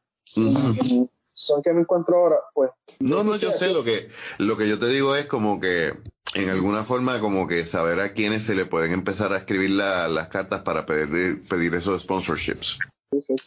[1.39, 2.69] son que me encuentro ahora, pues.
[2.99, 5.93] No, no, yo sé lo que, lo que yo te digo es como que
[6.36, 10.28] en alguna forma como que saber a quiénes se le pueden empezar a escribir las
[10.28, 12.78] cartas para pedir, pedir esos sponsorships.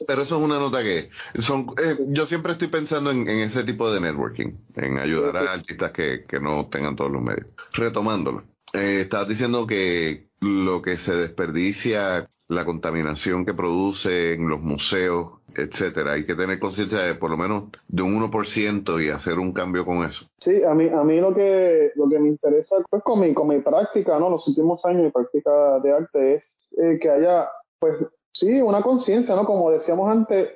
[0.07, 3.92] Pero eso es una nota que son eh, yo siempre estoy pensando en, ese tipo
[3.92, 7.46] de networking, en ayudar a artistas que, que no tengan todos los medios.
[7.72, 14.61] Retomándolo, eh, estabas diciendo que lo que se desperdicia, la contaminación que produce en los
[14.61, 16.12] museos, etcétera.
[16.12, 19.84] Hay que tener conciencia de por lo menos de un 1% y hacer un cambio
[19.84, 20.26] con eso.
[20.38, 23.48] Sí, a mí, a mí lo que lo que me interesa pues con mi, con
[23.48, 24.30] mi práctica, ¿no?
[24.30, 27.96] Los últimos años, mi práctica de arte es eh, que haya, pues
[28.32, 29.44] sí, una conciencia, ¿no?
[29.44, 30.50] Como decíamos antes,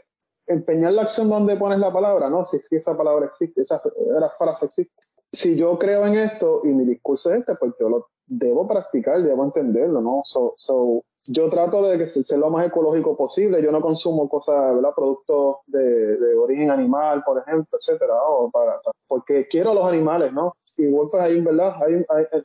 [0.46, 2.44] empeñar la acción donde pones la palabra, ¿no?
[2.46, 5.02] Si, si esa palabra existe, esa, esa frase existe.
[5.32, 9.22] Si yo creo en esto y mi discurso es este, pues yo lo debo practicar,
[9.22, 10.22] debo entenderlo, ¿no?
[10.24, 13.62] So, so yo trato de que sea lo más ecológico posible.
[13.62, 14.90] Yo no consumo cosas, ¿verdad?
[14.94, 18.14] Productos de, origen animal, por ejemplo, etcétera,
[18.52, 20.56] para, porque quiero los animales, ¿no?
[20.76, 21.74] Igual pues ahí, ¿verdad?
[21.82, 21.94] Hay,
[22.32, 22.42] eh,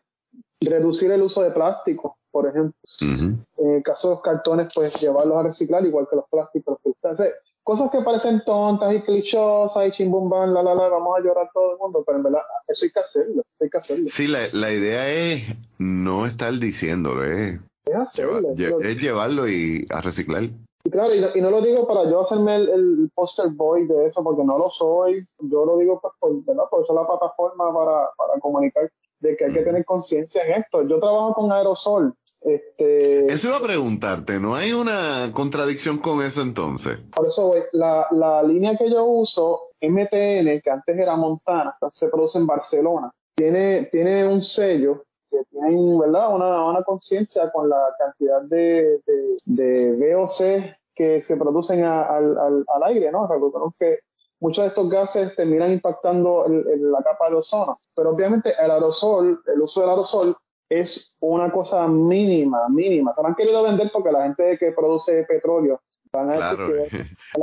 [0.62, 2.74] reducir el uso de plástico, por ejemplo.
[3.00, 6.80] En el caso de los cartones, pues llevarlos a reciclar igual que los plásticos.
[6.86, 11.50] Entonces, cosas que parecen tontas y clichosas y chimbumban, la, la, la, vamos a llorar
[11.54, 14.06] todo el mundo, pero en verdad eso hay que hacerlo, hay que hacerlo.
[14.08, 15.44] Sí, la, la idea es
[15.80, 20.44] no estar diciéndolo, eh es llevarlo y a reciclar.
[20.84, 24.44] Y claro, y no, lo digo para yo hacerme el, poster boy de eso, porque
[24.44, 25.28] no lo soy.
[25.40, 26.64] Yo lo digo pues, por, ¿verdad?
[26.70, 30.82] por eso la plataforma para, para comunicar de que hay que tener conciencia en esto.
[30.88, 32.16] Yo trabajo con aerosol.
[32.42, 36.98] Este, eso iba a preguntarte, ¿no hay una contradicción con eso entonces?
[37.16, 42.08] Por eso voy, la, la línea que yo uso, MTN, que antes era Montana, se
[42.08, 46.36] produce en Barcelona, tiene, tiene un sello que tienen ¿verdad?
[46.36, 49.00] una, una conciencia con la cantidad de,
[49.46, 53.26] de, VOC que se producen al, al, al, aire, ¿no?
[53.26, 54.00] Recordemos que
[54.42, 59.62] muchos de estos gases terminan impactando la capa de ozono, pero obviamente el aerosol, el
[59.62, 60.36] uso del aerosol
[60.70, 63.14] es una cosa mínima, mínima.
[63.14, 66.68] Se lo han querido vender porque la gente que produce petróleo van a claro.
[66.68, 66.90] decir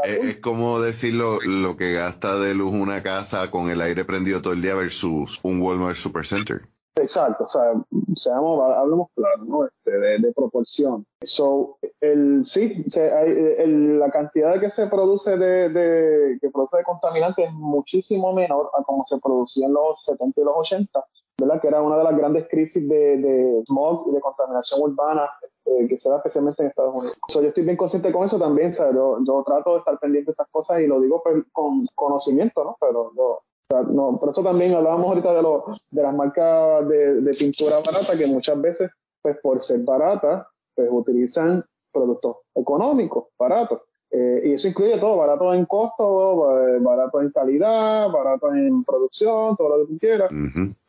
[0.05, 4.05] que es, como decir lo, lo, que gasta de luz una casa con el aire
[4.05, 6.63] prendido todo el día versus un Walmart Supercenter.
[6.97, 7.75] Exacto, o sea,
[8.17, 9.67] seamos, hablemos claro, ¿no?
[9.67, 11.07] Este, de, proporción.
[11.23, 17.47] So, el, sí, el, la cantidad que se produce de, de, que produce de contaminantes
[17.47, 21.05] es muchísimo menor a como se producía en los 70 y los 80,
[21.41, 21.61] ¿verdad?
[21.61, 25.31] Que era una de las grandes crisis de, de smog y de contaminación urbana
[25.65, 27.17] eh, que se da especialmente en Estados Unidos.
[27.29, 28.95] So, yo estoy bien consciente con eso también, ¿sabes?
[28.95, 32.65] Yo, yo trato de estar pendiente de esas cosas y lo digo pues, con conocimiento,
[32.65, 32.77] ¿no?
[32.81, 37.35] Pero yo, no, por eso también hablábamos ahorita de, lo, de las marcas de, de,
[37.35, 43.83] pintura barata que muchas veces, pues por ser baratas, pues utilizan productos económicos, baratos.
[44.11, 49.57] Eh, y eso incluye todo, barato en costo, eh, barato en calidad, barato en producción,
[49.57, 50.31] todo lo que tú quieras.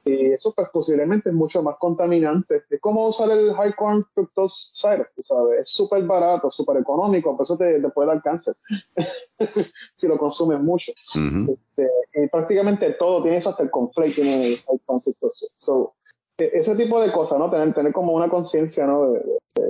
[0.06, 2.64] Y eso pues posiblemente es mucho más contaminante.
[2.70, 5.62] Es como usar el high corn fructose syrup, ¿sabes?
[5.62, 8.56] Es súper barato, súper económico, por eso te, puede dar cáncer
[9.96, 10.94] si lo consumes mucho.
[11.14, 15.48] Este, y prácticamente todo tiene eso, hasta el conflate tiene high corn fructose.
[15.58, 15.94] So,
[16.46, 17.50] ese tipo de cosas, ¿no?
[17.50, 19.12] Tener, tener como una conciencia, ¿no?
[19.12, 19.20] De,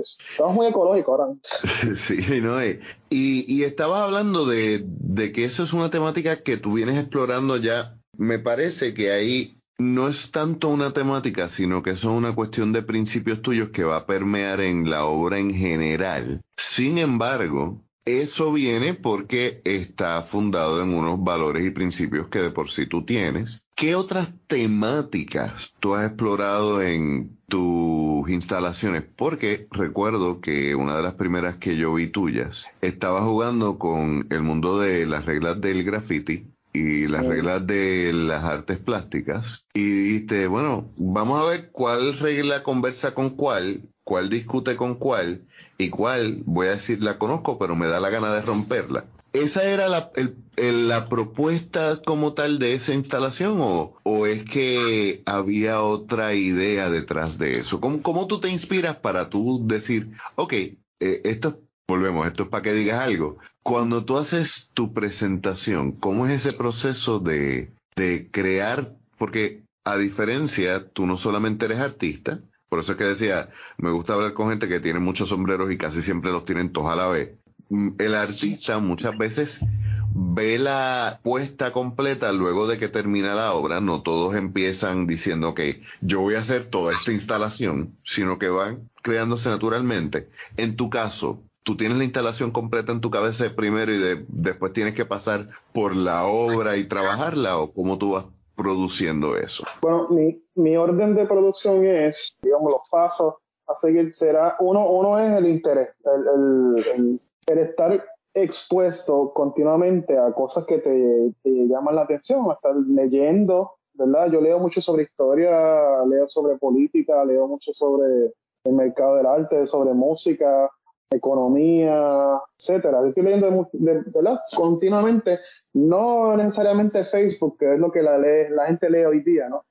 [0.00, 0.16] eso.
[0.30, 1.34] Estamos muy ecológicos ahora.
[1.96, 2.64] sí, ¿no?
[2.64, 2.80] Y,
[3.10, 7.96] y estabas hablando de, de que eso es una temática que tú vienes explorando ya.
[8.16, 12.72] Me parece que ahí no es tanto una temática, sino que eso es una cuestión
[12.72, 16.42] de principios tuyos que va a permear en la obra en general.
[16.56, 22.70] Sin embargo, eso viene porque está fundado en unos valores y principios que de por
[22.70, 29.04] sí tú tienes, ¿Qué otras temáticas tú has explorado en tus instalaciones?
[29.16, 34.42] Porque recuerdo que una de las primeras que yo vi tuyas estaba jugando con el
[34.42, 40.46] mundo de las reglas del graffiti y las reglas de las artes plásticas y dijiste,
[40.46, 45.46] bueno, vamos a ver cuál regla conversa con cuál, cuál discute con cuál
[45.78, 49.06] y cuál, voy a decir, la conozco, pero me da la gana de romperla.
[49.32, 56.34] ¿Esa era la, propuesta como tal de esa instalación o, o, es que había otra
[56.34, 57.80] idea detrás de eso?
[57.80, 62.62] ¿Cómo, cómo tú te inspiras para tú decir, ok, eh, esto, volvemos, esto es para
[62.62, 63.38] que digas algo?
[63.62, 68.96] Cuando tú haces tu presentación, ¿cómo es ese proceso de, de crear?
[69.16, 74.14] Porque a diferencia, tú no solamente eres artista, por eso es que decía, me gusta
[74.14, 77.08] hablar con gente que tiene muchos sombreros y casi siempre los tienen todos a la
[77.08, 77.39] vez
[77.70, 79.64] el artista muchas veces
[80.12, 83.80] ve la puesta completa luego de que termina la obra.
[83.80, 88.90] No todos empiezan diciendo que yo voy a hacer toda esta instalación, sino que van
[89.02, 90.28] creándose naturalmente.
[90.56, 94.94] En tu caso, tú tienes la instalación completa en tu cabeza primero y después tienes
[94.94, 99.64] que pasar por la obra y trabajarla o cómo tú vas produciendo eso.
[99.80, 103.34] Bueno, mi, mi orden de producción es, digamos, los pasos
[103.66, 110.64] a seguir será, uno, uno es el interés, el el estar expuesto continuamente a cosas
[110.66, 114.30] que te, llaman la atención, estar leyendo, ¿verdad?
[114.30, 118.32] Yo leo mucho sobre historia, leo sobre política, leo mucho sobre
[118.64, 120.70] el mercado del arte, sobre música,
[121.10, 123.06] economía, etcétera.
[123.06, 124.40] Estoy leyendo ¿verdad?
[124.56, 125.40] continuamente,
[125.72, 129.64] no necesariamente Facebook, que es lo que la, la gente lee hoy día, ¿no?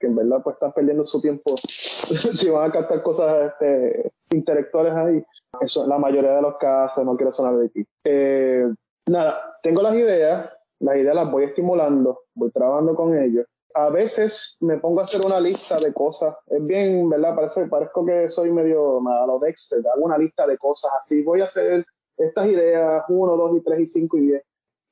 [0.00, 4.94] Que, en verdad pues están perdiendo su tiempo si van a captar cosas este, intelectuales
[4.94, 5.24] ahí.
[5.60, 7.84] Eso, la mayoría de los casos, no quiero sonar de ti.
[8.04, 8.66] Eh,
[9.06, 13.46] nada, tengo las ideas, las ideas las voy estimulando, voy trabajando con ellos.
[13.74, 16.34] A veces me pongo a hacer una lista de cosas.
[16.48, 17.36] Es bien, ¿verdad?
[17.36, 19.80] Parece, parezco que soy medio a lo Dexter.
[19.94, 21.22] Hago una lista de cosas así.
[21.22, 21.84] Voy a hacer
[22.16, 24.42] estas ideas, uno, dos y tres y cinco y diez.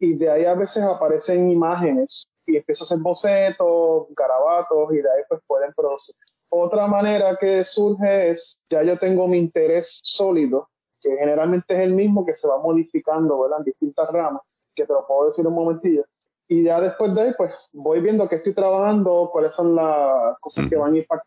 [0.01, 5.11] Y de ahí a veces aparecen imágenes y empiezo a hacer bocetos, garabatos y de
[5.11, 6.15] ahí pues pueden producir.
[6.49, 10.69] Otra manera que surge es, ya yo tengo mi interés sólido,
[11.01, 13.59] que generalmente es el mismo que se va modificando ¿verdad?
[13.59, 14.43] en distintas ramas,
[14.75, 16.05] que te lo puedo decir un momentillo.
[16.49, 20.67] Y ya después de ahí, pues voy viendo qué estoy trabajando, cuáles son las cosas
[20.71, 21.27] que van a impactar.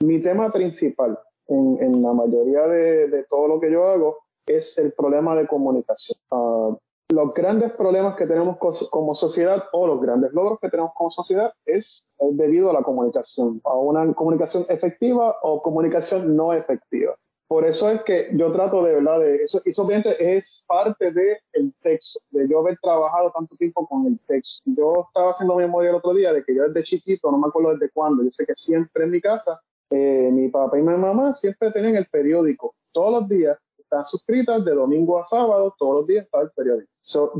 [0.00, 4.78] Mi tema principal en, en la mayoría de, de, todo lo que yo hago es
[4.78, 6.18] el problema de comunicación.
[6.30, 6.76] Uh,
[7.10, 8.58] los grandes problemas que tenemos
[8.90, 12.00] como sociedad o los grandes logros que tenemos como sociedad es
[12.32, 17.16] debido a la comunicación, a una comunicación efectiva o comunicación no efectiva.
[17.48, 21.38] Por eso es que yo trato de verdad de eso, eso obviamente es parte del
[21.54, 24.62] el texto, de yo haber trabajado tanto tiempo con el texto.
[24.66, 27.72] Yo estaba haciendo memoria el otro día de que yo desde chiquito, no me acuerdo
[27.72, 31.32] desde cuándo, yo sé que siempre en mi casa, eh, mi papá y mi mamá
[31.34, 33.58] siempre tenían el periódico, todos los días,
[33.88, 36.90] están suscritas de domingo a sábado, todos los días está el periódico.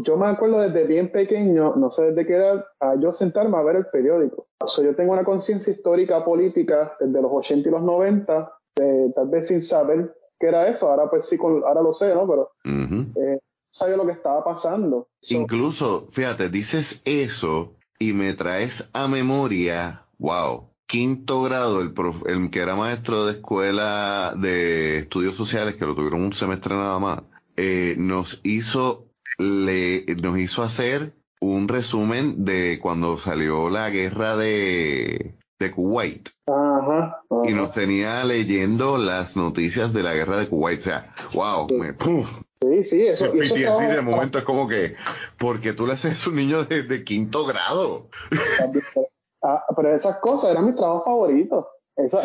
[0.02, 3.62] yo me acuerdo desde bien pequeño, no sé desde qué edad, a yo sentarme a
[3.62, 4.46] ver el periódico.
[4.82, 8.52] yo tengo una conciencia histórica política desde los 80 y los 90,
[9.14, 12.26] tal vez sin saber qué era eso, ahora pues sí, ahora lo sé, ¿no?
[12.26, 13.38] Pero eh,
[13.70, 15.08] sabía lo que estaba pasando.
[15.28, 21.92] Incluso, fíjate, dices eso y me traes a memoria, wow, quinto grado, el,
[22.26, 26.98] el que era maestro de escuela de estudios sociales, que lo tuvieron un semestre nada
[26.98, 27.22] más,
[27.56, 29.04] eh, nos hizo
[29.36, 36.30] le, nos hizo hacer un resumen de cuando salió la guerra de, de Kuwait.
[36.46, 40.80] Ajá, Y nos tenía leyendo las noticias de la guerra de Kuwait.
[40.80, 41.94] O sea, wow, me,
[42.60, 43.32] Sí, sí, eso.
[43.34, 44.96] Y, eso de momento es como que,
[45.36, 48.08] porque tú le haces un niño de, de quinto grado.
[49.42, 51.68] Ah, pero esas cosas eran mi trabajo favorito.
[51.96, 52.20] Esa,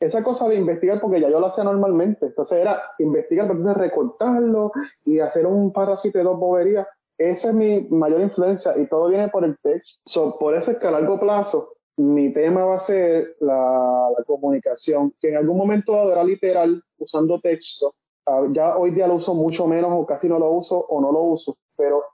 [0.00, 2.26] esa, cosa de investigar, porque ya yo lo hacía normalmente.
[2.26, 4.72] Entonces era investigar, pero entonces recortarlo
[5.04, 6.86] y hacer un párrafo de dos boberías.
[7.18, 10.36] Esa es mi mayor influencia y todo viene por el texto.
[10.38, 15.14] por eso es que a largo plazo mi tema va a ser la, la comunicación,
[15.20, 17.94] que en algún momento dado era literal, usando texto.
[18.26, 21.12] Ah, ya hoy día lo uso mucho menos o casi no lo uso o no
[21.12, 22.04] lo uso pero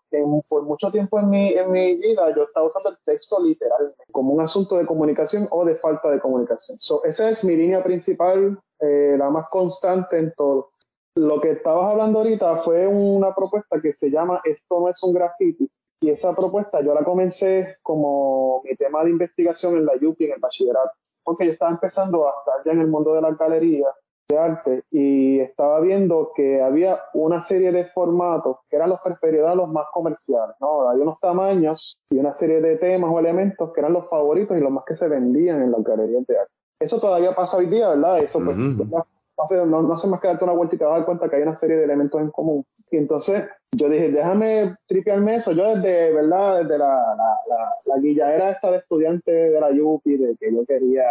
[0.49, 4.33] por mucho tiempo en mi, en mi vida yo estaba usando el texto literal como
[4.33, 6.79] un asunto de comunicación o de falta de comunicación.
[7.05, 10.71] esa es mi línea principal, eh, la más constante en todo.
[11.15, 15.13] Lo que estabas hablando ahorita fue una propuesta que se llama Esto no es un
[15.13, 15.69] graffiti.
[16.01, 20.33] Y esa propuesta yo la comencé como mi tema de investigación en la UPI, en
[20.35, 20.93] el bachillerato,
[21.25, 23.89] porque yo estaba empezando a estar ya en el mundo de la galería
[24.29, 29.57] de arte y estaba viendo que había una serie de formatos que eran los preferidos,
[29.57, 30.91] los más comerciales, ¿no?
[30.91, 34.61] Hay unos tamaños y una serie de temas o elementos que eran los favoritos y
[34.61, 36.53] los más que se vendían en las galerías de arte.
[36.79, 38.19] Eso todavía pasa hoy día, ¿verdad?
[38.19, 41.07] Eso pues, no, no hace más que darte una vuelta y te vas a dar
[41.07, 42.65] cuenta que hay una serie de elementos en común.
[42.91, 45.53] Y entonces yo dije, déjame tripearme eso.
[45.53, 46.63] Yo desde, ¿verdad?
[46.63, 51.05] Desde la, la, la, guilladera esta de estudiante de la UPI, de que yo quería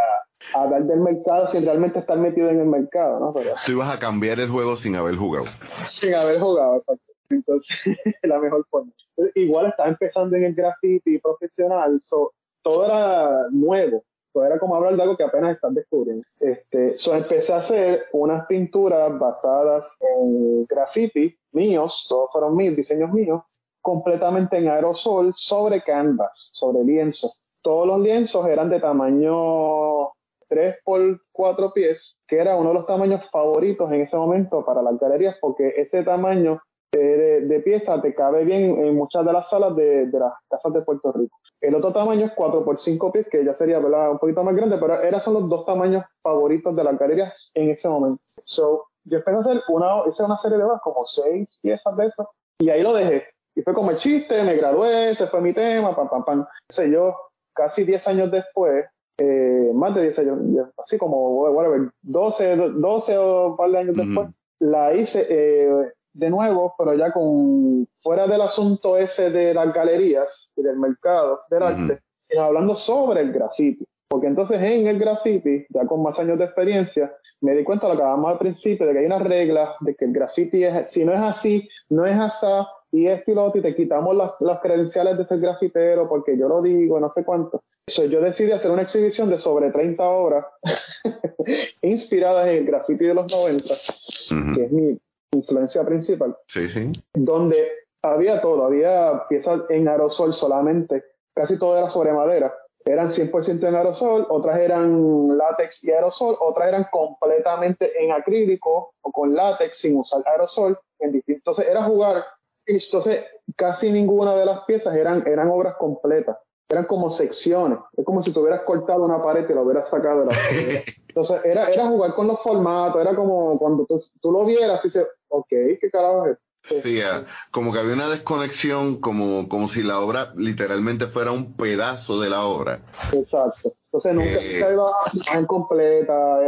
[0.53, 3.33] hablar del mercado sin realmente estar metido en el mercado, ¿no?
[3.33, 5.45] Pero, Tú ibas a cambiar el juego sin haber jugado.
[5.45, 7.13] Sin haber jugado, exacto.
[7.29, 7.77] Entonces,
[8.23, 8.91] la mejor forma.
[9.35, 14.03] Igual estaba empezando en el graffiti profesional, so, todo era nuevo
[14.45, 16.23] era como hablar de algo que apenas están descubriendo.
[16.39, 23.11] Este, so empecé a hacer unas pinturas basadas en graffiti míos, todos fueron mis diseños
[23.11, 23.41] míos,
[23.81, 27.31] completamente en aerosol sobre canvas, sobre lienzo.
[27.61, 30.09] Todos los lienzos eran de tamaño
[30.47, 34.81] 3 por 4 pies, que era uno de los tamaños favoritos en ese momento para
[34.81, 39.75] las galerías, porque ese tamaño de, pieza te cabe bien en muchas de las salas
[39.75, 41.37] de, las casas de Puerto Rico.
[41.61, 44.77] El otro tamaño es 4 por 5 pies, que ya sería un poquito más grande,
[44.77, 48.21] pero eran son los dos tamaños favoritos de la galería en ese momento.
[48.43, 52.07] So, yo empecé a hacer una, hice una serie de obras, como 6 piezas de
[52.07, 52.29] eso,
[52.59, 53.25] y ahí lo dejé.
[53.55, 56.47] Y fue como el chiste, me gradué, ese fue mi tema, pam, pam, pam.
[56.69, 57.15] Sé yo,
[57.53, 58.85] casi 10 años después,
[59.17, 60.39] eh, más de 10 años,
[60.83, 66.29] así como, whatever, 12, 12 o un par de años después, la hice eh, de
[66.29, 71.63] nuevo, pero ya con fuera del asunto ese de las galerías y del mercado del
[71.63, 71.99] arte,
[72.39, 73.85] hablando sobre el graffiti.
[74.07, 77.11] Porque entonces en el graffiti, ya con más años de experiencia,
[77.41, 79.95] me di cuenta de lo que hablábamos al principio, de que hay una regla, de
[79.95, 82.47] que el graffiti es, si no es así, no es así,
[82.91, 86.61] y es piloto y te quitamos las, las credenciales de ser grafitero porque yo lo
[86.61, 87.63] digo, no sé cuánto.
[87.89, 90.45] So, yo decidí hacer una exhibición de sobre 30 obras
[91.81, 94.99] inspiradas en el graffiti de los 90, que es mi,
[95.33, 96.35] influencia principal.
[96.47, 96.91] Sí, sí.
[97.13, 97.69] Donde
[98.01, 102.53] había todo, había piezas en aerosol solamente, casi todo era sobre madera.
[102.85, 109.11] Eran 100% en aerosol, otras eran látex y aerosol, otras eran completamente en acrílico o
[109.11, 110.79] con látex sin usar aerosol.
[110.99, 112.23] Entonces era jugar.
[112.67, 116.37] Entonces casi ninguna de las piezas eran, eran obras completas
[116.69, 117.79] eran como secciones.
[117.95, 120.37] Es como si tú hubieras cortado una pared y lo hubieras sacado de la
[121.07, 125.07] Entonces, era, era jugar con los formatos, era como cuando tú, tú lo vieras dices,
[125.29, 126.37] ok, ¿qué carajo es
[126.83, 131.53] Sí, ah, como que había una desconexión, como, como si la obra literalmente fuera un
[131.53, 132.81] pedazo de la obra.
[133.13, 133.73] Exacto.
[133.85, 136.39] Entonces nunca eh, se iba completa.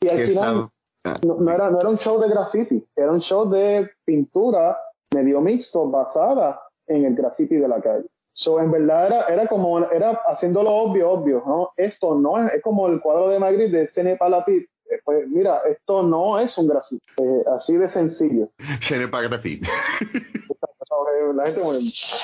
[0.00, 0.70] Y al final
[1.04, 1.20] ah.
[1.22, 4.78] no, era, no era un show de graffiti, era un show de pintura
[5.14, 8.06] medio mixto basada en el graffiti de la calle.
[8.32, 11.70] So, en verdad era, era como, era haciéndolo obvio, obvio, ¿no?
[11.76, 14.68] Esto no es, es como el cuadro de Magritte de Cene Palapit.
[14.90, 18.50] Eh, pues mira, esto no es un grafito, eh, así de sencillo.
[18.80, 19.08] Cene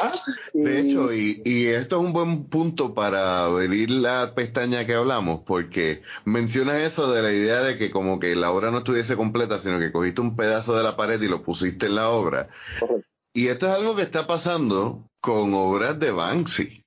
[0.03, 0.13] ¿ah?
[0.53, 5.43] De hecho, y, y, esto es un buen punto para abrir la pestaña que hablamos,
[5.47, 9.59] porque mencionas eso de la idea de que como que la obra no estuviese completa,
[9.59, 12.49] sino que cogiste un pedazo de la pared y lo pusiste en la obra.
[12.81, 13.13] Correcto.
[13.35, 16.85] Y esto es algo que está pasando con obras de Banksy.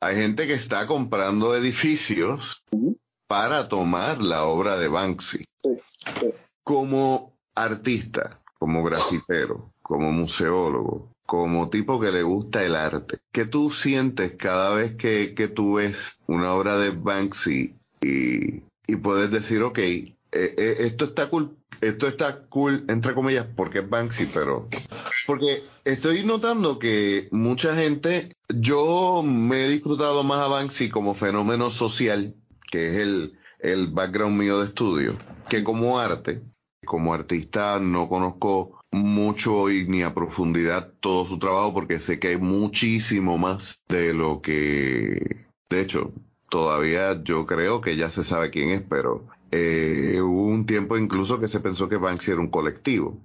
[0.00, 2.62] Hay gente que está comprando edificios
[3.26, 5.46] para tomar la obra de Banksy.
[6.62, 13.70] Como artista, como grafitero, como museólogo, como tipo que le gusta el arte, ¿qué tú
[13.70, 19.62] sientes cada vez que, que tú ves una obra de Banksy y, y puedes decir,
[19.62, 24.68] ok, eh, eh, esto está cool, esto está cool, entre comillas, porque es Banksy, pero
[25.24, 31.70] porque estoy notando que mucha gente, yo me he disfrutado más a Banksy como fenómeno
[31.70, 32.34] social,
[32.72, 35.16] que es el, el background mío de estudio,
[35.48, 36.42] que como arte.
[36.84, 42.28] Como artista no conozco mucho y ni a profundidad todo su trabajo porque sé que
[42.28, 46.12] hay muchísimo más de lo que, de hecho,
[46.48, 51.40] todavía yo creo que ya se sabe quién es, pero eh, hubo un tiempo incluso
[51.40, 53.20] que se pensó que Banksy era un colectivo.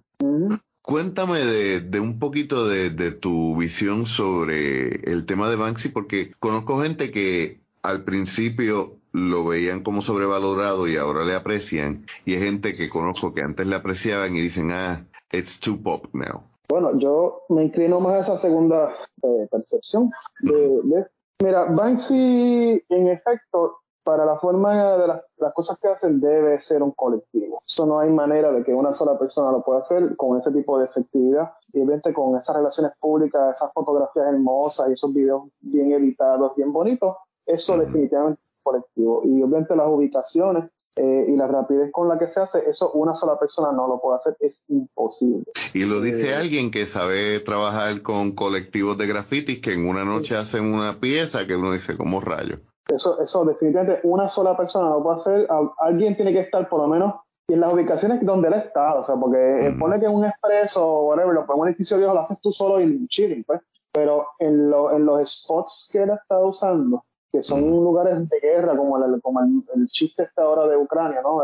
[0.81, 7.11] Cuéntame de, un poquito de, tu visión sobre el tema de Banksy, porque conozco gente
[7.11, 12.89] que al principio lo veían como sobrevalorado y ahora le aprecian, y hay gente que
[12.89, 16.43] conozco que antes le apreciaban y dicen, ah, it's too pop now.
[16.69, 20.09] Bueno, yo me inclino más a esa segunda eh, percepción.
[20.41, 26.91] mira, Banksy en efecto para la forma de las, cosas que hacen debe ser un
[26.91, 27.61] colectivo.
[27.65, 30.79] Eso no hay manera de que una sola persona lo pueda hacer con ese tipo
[30.79, 31.51] de efectividad.
[31.73, 36.71] Y obviamente con esas relaciones públicas, esas fotografías hermosas y esos videos bien editados, bien
[36.71, 37.15] bonitos,
[37.45, 39.21] eso definitivamente es colectivo.
[39.25, 43.15] Y obviamente las ubicaciones eh, y la rapidez con la que se hace, eso una
[43.15, 45.45] sola persona no lo puede hacer, es imposible.
[45.73, 50.35] Y lo dice alguien que sabe trabajar con colectivos de grafitis que en una noche
[50.35, 52.55] hacen una pieza que uno dice, como rayo.
[52.89, 55.47] Eso, eso definitivamente una sola persona no puede hacer,
[55.79, 57.13] alguien tiene que estar por lo menos
[57.47, 61.33] en las ubicaciones donde él está, o sea, porque pone que un expreso o whatever,
[61.33, 63.61] lo un edificio viejo, lo haces tú solo y chilling, pues.
[63.93, 68.39] Pero en, lo, en los spots que él ha estado usando, que son lugares de
[68.39, 71.41] guerra, como el, como el, chiste está ahora de Ucrania, ¿no?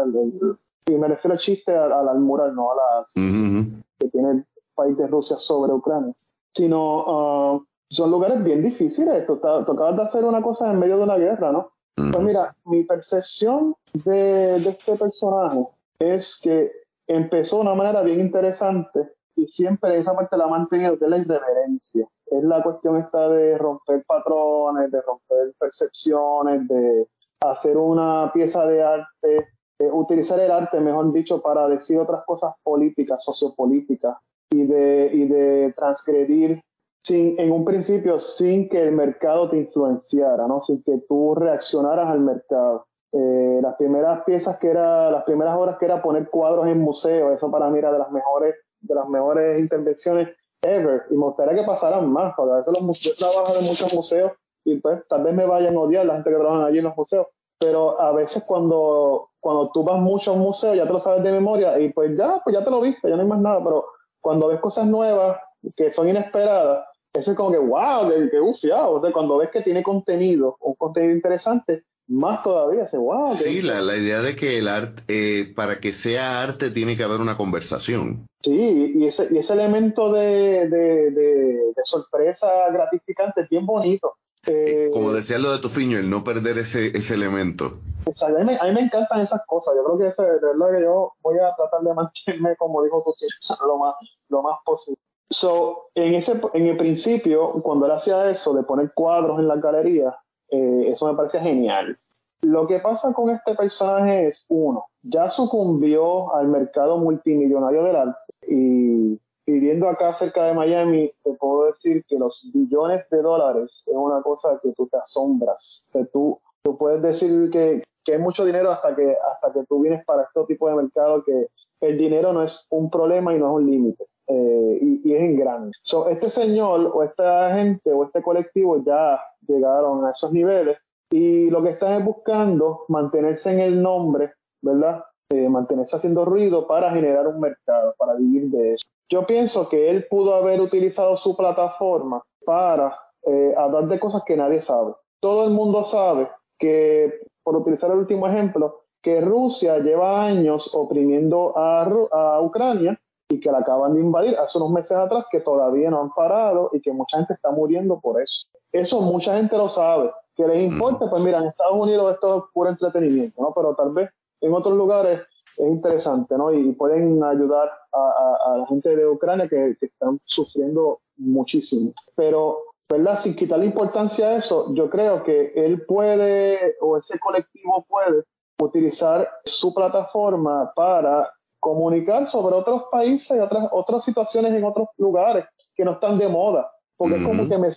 [0.85, 4.97] y me refiero al chiste al, al mural, no a la que tiene el país
[4.97, 6.13] de Rusia sobre Ucrania,
[6.53, 9.25] sino uh, son lugares bien difíciles.
[9.25, 11.71] Tocaba de hacer una cosa en medio de una guerra, ¿no?
[11.95, 15.67] Pues mira, mi percepción de, de este personaje
[15.97, 16.71] es que
[17.07, 21.11] empezó de una manera bien interesante y siempre esa parte la ha mantenido, que es
[21.11, 22.07] la irreverencia.
[22.30, 27.07] Es la cuestión esta de romper patrones, de romper percepciones, de
[27.41, 29.47] hacer una pieza de arte,
[29.91, 34.17] utilizar el arte, mejor dicho, para decir otras cosas políticas, sociopolíticas,
[34.49, 36.61] y de, y de transgredir
[37.03, 40.61] sin, en un principio sin que el mercado te influenciara, ¿no?
[40.61, 42.86] sin que tú reaccionaras al mercado.
[43.13, 47.34] Eh, las primeras piezas que era, las primeras obras que era poner cuadros en museos,
[47.34, 50.30] eso para mí era de las mejores, de las mejores intervenciones
[50.62, 51.03] ever.
[51.10, 54.32] Y me gustaría que pasaran más, porque a veces los museos, trabajan en muchos museos
[54.66, 56.97] y pues tal vez me vayan a odiar la gente que trabaja allí en los
[56.97, 57.28] museos.
[57.60, 61.24] Pero a veces cuando, cuando tú vas mucho a un museo ya te lo sabes
[61.24, 63.64] de memoria y pues ya, pues ya te lo viste, ya no hay más nada.
[63.64, 63.86] Pero
[64.22, 65.38] cuando ves cosas nuevas
[65.76, 68.91] que son inesperadas, eso es como que wow, que, que ufiado.
[68.91, 73.34] O sea, cuando ves que tiene contenido, un contenido interesante, más todavía se wow.
[73.36, 77.03] Sí, la, la, idea de que el arte, eh, para que sea arte, tiene que
[77.03, 78.28] haber una conversación.
[78.48, 84.14] Sí, y ese, y ese elemento de, de, de, sorpresa gratificante es bien bonito.
[84.45, 87.74] Eh, Como decía lo de tu fiño, el no perder ese, ese elemento.
[88.06, 89.74] a, mí me, a, mí me, encantan esas cosas.
[89.76, 93.04] Yo creo que eso es verdad que yo voy a tratar de mantenerme, como dijo
[93.04, 93.14] tu
[93.68, 93.95] lo más,
[94.30, 95.02] lo más posible.
[95.30, 99.58] So, en, ese, en el principio, cuando él hacía eso, de poner cuadros en la
[99.58, 100.18] galería,
[100.52, 102.00] eh, eso me parece genial.
[102.43, 108.26] Lo que pasa con este personaje es, uno, ya sucumbió al mercado multimillonario del arte
[108.48, 113.95] y viviendo acá cerca de Miami, te puedo decir que los billones de dólares es
[113.95, 115.84] una cosa que tú te asombras.
[115.88, 119.66] O sea, tú, tú puedes decir que, que hay mucho dinero hasta que, hasta que
[119.66, 121.48] tú vienes para este tipo de mercado que
[121.82, 124.06] el dinero no es un problema y no es un límite.
[124.28, 125.72] Eh, y, es en grande.
[125.84, 130.78] So, este señor o esta gente o este colectivo ya llegaron a esos niveles
[131.10, 135.04] y lo que están es buscando mantenerse en el nombre, ¿verdad?
[135.30, 138.86] Eh, mantenerse haciendo ruido para generar un mercado, para vivir de eso.
[139.09, 144.38] Yo pienso que él pudo haber utilizado su plataforma para eh, hablar de cosas que
[144.38, 144.93] nadie sabe.
[145.19, 147.13] Todo el mundo sabe que,
[147.43, 152.97] por utilizar el último ejemplo, que Rusia lleva años oprimiendo a, a Ucrania
[153.30, 156.69] y que la acaban de invadir hace unos meses atrás que todavía no han parado
[156.71, 158.47] y que mucha gente está muriendo por eso.
[158.71, 160.09] Eso mucha gente lo sabe.
[160.38, 163.51] Que les importa, pues mira, en Estados Unidos esto es puro entretenimiento, ¿no?
[163.53, 164.09] Pero tal vez
[164.41, 165.21] en otros lugares
[165.57, 166.53] es interesante, ¿no?
[166.53, 171.93] Y, pueden ayudar a, la gente de Ucrania que, que, están sufriendo muchísimo.
[172.15, 172.59] Pero,
[172.89, 173.19] ¿verdad?
[173.19, 178.23] Sin quitar la importancia a eso, yo creo que él puede, o ese colectivo puede,
[178.59, 185.45] utilizar su plataforma para comunicar sobre otros países y otras, otras situaciones en otros lugares
[185.75, 186.71] que no están de moda.
[186.97, 187.69] Porque es como que me,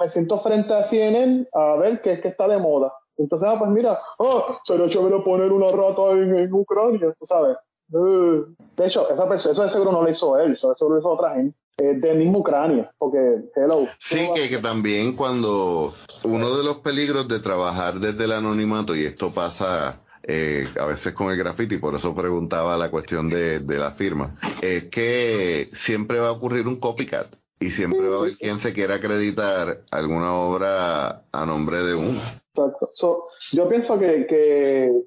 [0.00, 2.92] me siento frente a CNN a ver qué es que está de moda.
[3.16, 7.56] Entonces, ah, pues mira, oh, sería chévere poner una rata en, en Ucrania, tú sabes.
[7.92, 8.44] Eh.
[8.76, 11.10] De hecho, esa eso de seguro no lo hizo él, eso de seguro lo hizo
[11.10, 11.56] otra gente.
[11.78, 13.18] Eh, de mismo Ucrania, porque
[13.56, 13.88] hello.
[13.98, 19.04] Sí, que, que, también cuando uno de los peligros de trabajar desde el anonimato, y
[19.04, 23.90] esto pasa eh, a veces con el graffiti, por eso preguntaba la cuestión de, la
[23.92, 28.58] firma, es que siempre va a ocurrir un copycat y siempre va a haber quien
[28.58, 32.20] se quiera acreditar alguna obra a nombre de uno.
[32.54, 33.28] Exacto.
[33.52, 35.02] yo pienso que, que,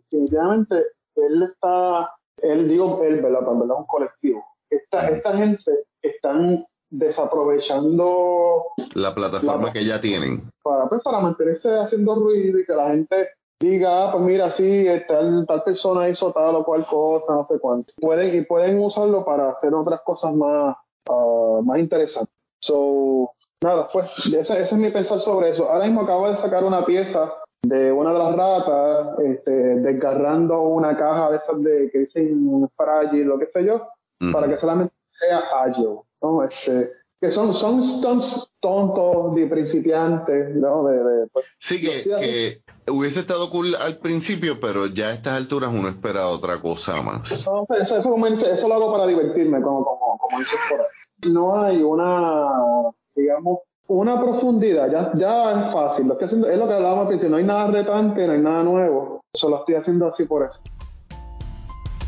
[1.16, 3.42] él está, él digo él, ¿verdad?
[3.42, 3.78] ¿verdad?
[3.78, 4.44] Un colectivo.
[4.70, 12.16] Esta, esta gente están desaprovechando la plataforma que ya tienen para pues, para mantenerse haciendo
[12.16, 13.30] ruido y que la gente
[13.60, 17.60] diga, ah, pues mira, sí, tal, tal persona hizo tal o cual cosa, no sé
[17.60, 17.94] cuánto.
[17.98, 20.76] Pueden, y pueden usarlo para hacer otras cosas más,
[21.10, 22.36] uh, más interesantes.
[22.60, 23.32] So,
[23.66, 25.70] nada, pues, ese, ese, es mi pensar sobre eso.
[25.70, 30.96] Ahora mismo acabo de sacar una pieza de una de las ratas, este, desgarrando una
[30.96, 33.88] caja de esas de que dicen frágil, lo que sé yo,
[34.32, 36.44] para que solamente sea ágil, ¿no?
[36.44, 40.86] Este, que son, son stunts tontos de principiantes, ¿no?
[40.86, 45.90] De, pues, sí, que, hubiese estado cool al principio, pero ya a estas alturas uno
[45.90, 47.32] espera otra cosa más.
[47.32, 51.32] eso, eso, lo hago para divertirme, como, como, como dices por ahí.
[51.32, 56.08] No hay una, digamos, una profundidad, ya, ya es fácil.
[56.08, 59.22] Lo es lo que hablábamos al principio, no hay nada retante, no hay nada nuevo.
[59.34, 60.60] Eso lo estoy haciendo así por eso.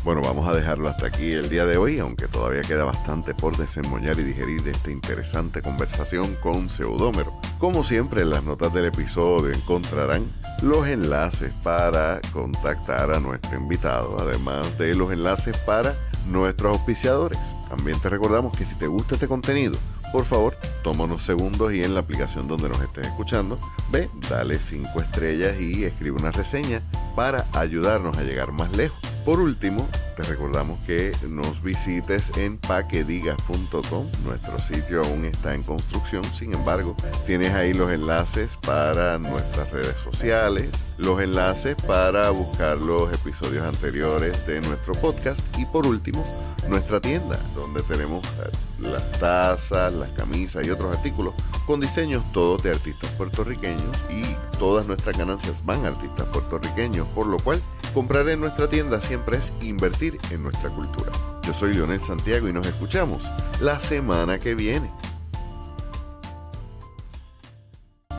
[0.04, 3.56] Bueno, vamos a dejarlo hasta aquí el día de hoy, aunque todavía queda bastante por
[3.56, 7.32] desemboñar y digerir de esta interesante conversación con Pseudómero.
[7.58, 10.24] Como siempre, en las notas del episodio encontrarán
[10.62, 15.94] los enlaces para contactar a nuestro invitado, además de los enlaces para
[16.28, 17.38] nuestros auspiciadores.
[17.68, 19.76] También te recordamos que si te gusta este contenido,
[20.12, 23.58] por favor, toma unos segundos y en la aplicación donde nos estés escuchando,
[23.90, 26.82] ve, dale 5 estrellas y escribe una reseña
[27.14, 28.98] para ayudarnos a llegar más lejos.
[29.24, 34.06] Por último, te recordamos que nos visites en paquedigas.com.
[34.24, 36.96] Nuestro sitio aún está en construcción, sin embargo,
[37.26, 44.46] tienes ahí los enlaces para nuestras redes sociales, los enlaces para buscar los episodios anteriores
[44.46, 46.24] de nuestro podcast y por último,
[46.68, 48.50] nuestra tienda, donde tenemos eh,
[48.80, 51.34] las tazas, las camisas y otros artículos
[51.66, 54.22] con diseños todos de artistas puertorriqueños y
[54.58, 57.60] todas nuestras ganancias van a artistas puertorriqueños, por lo cual
[57.98, 61.10] comprar en nuestra tienda siempre es invertir en nuestra cultura.
[61.42, 63.28] Yo soy Leonel Santiago y nos escuchamos
[63.60, 64.88] la semana que viene.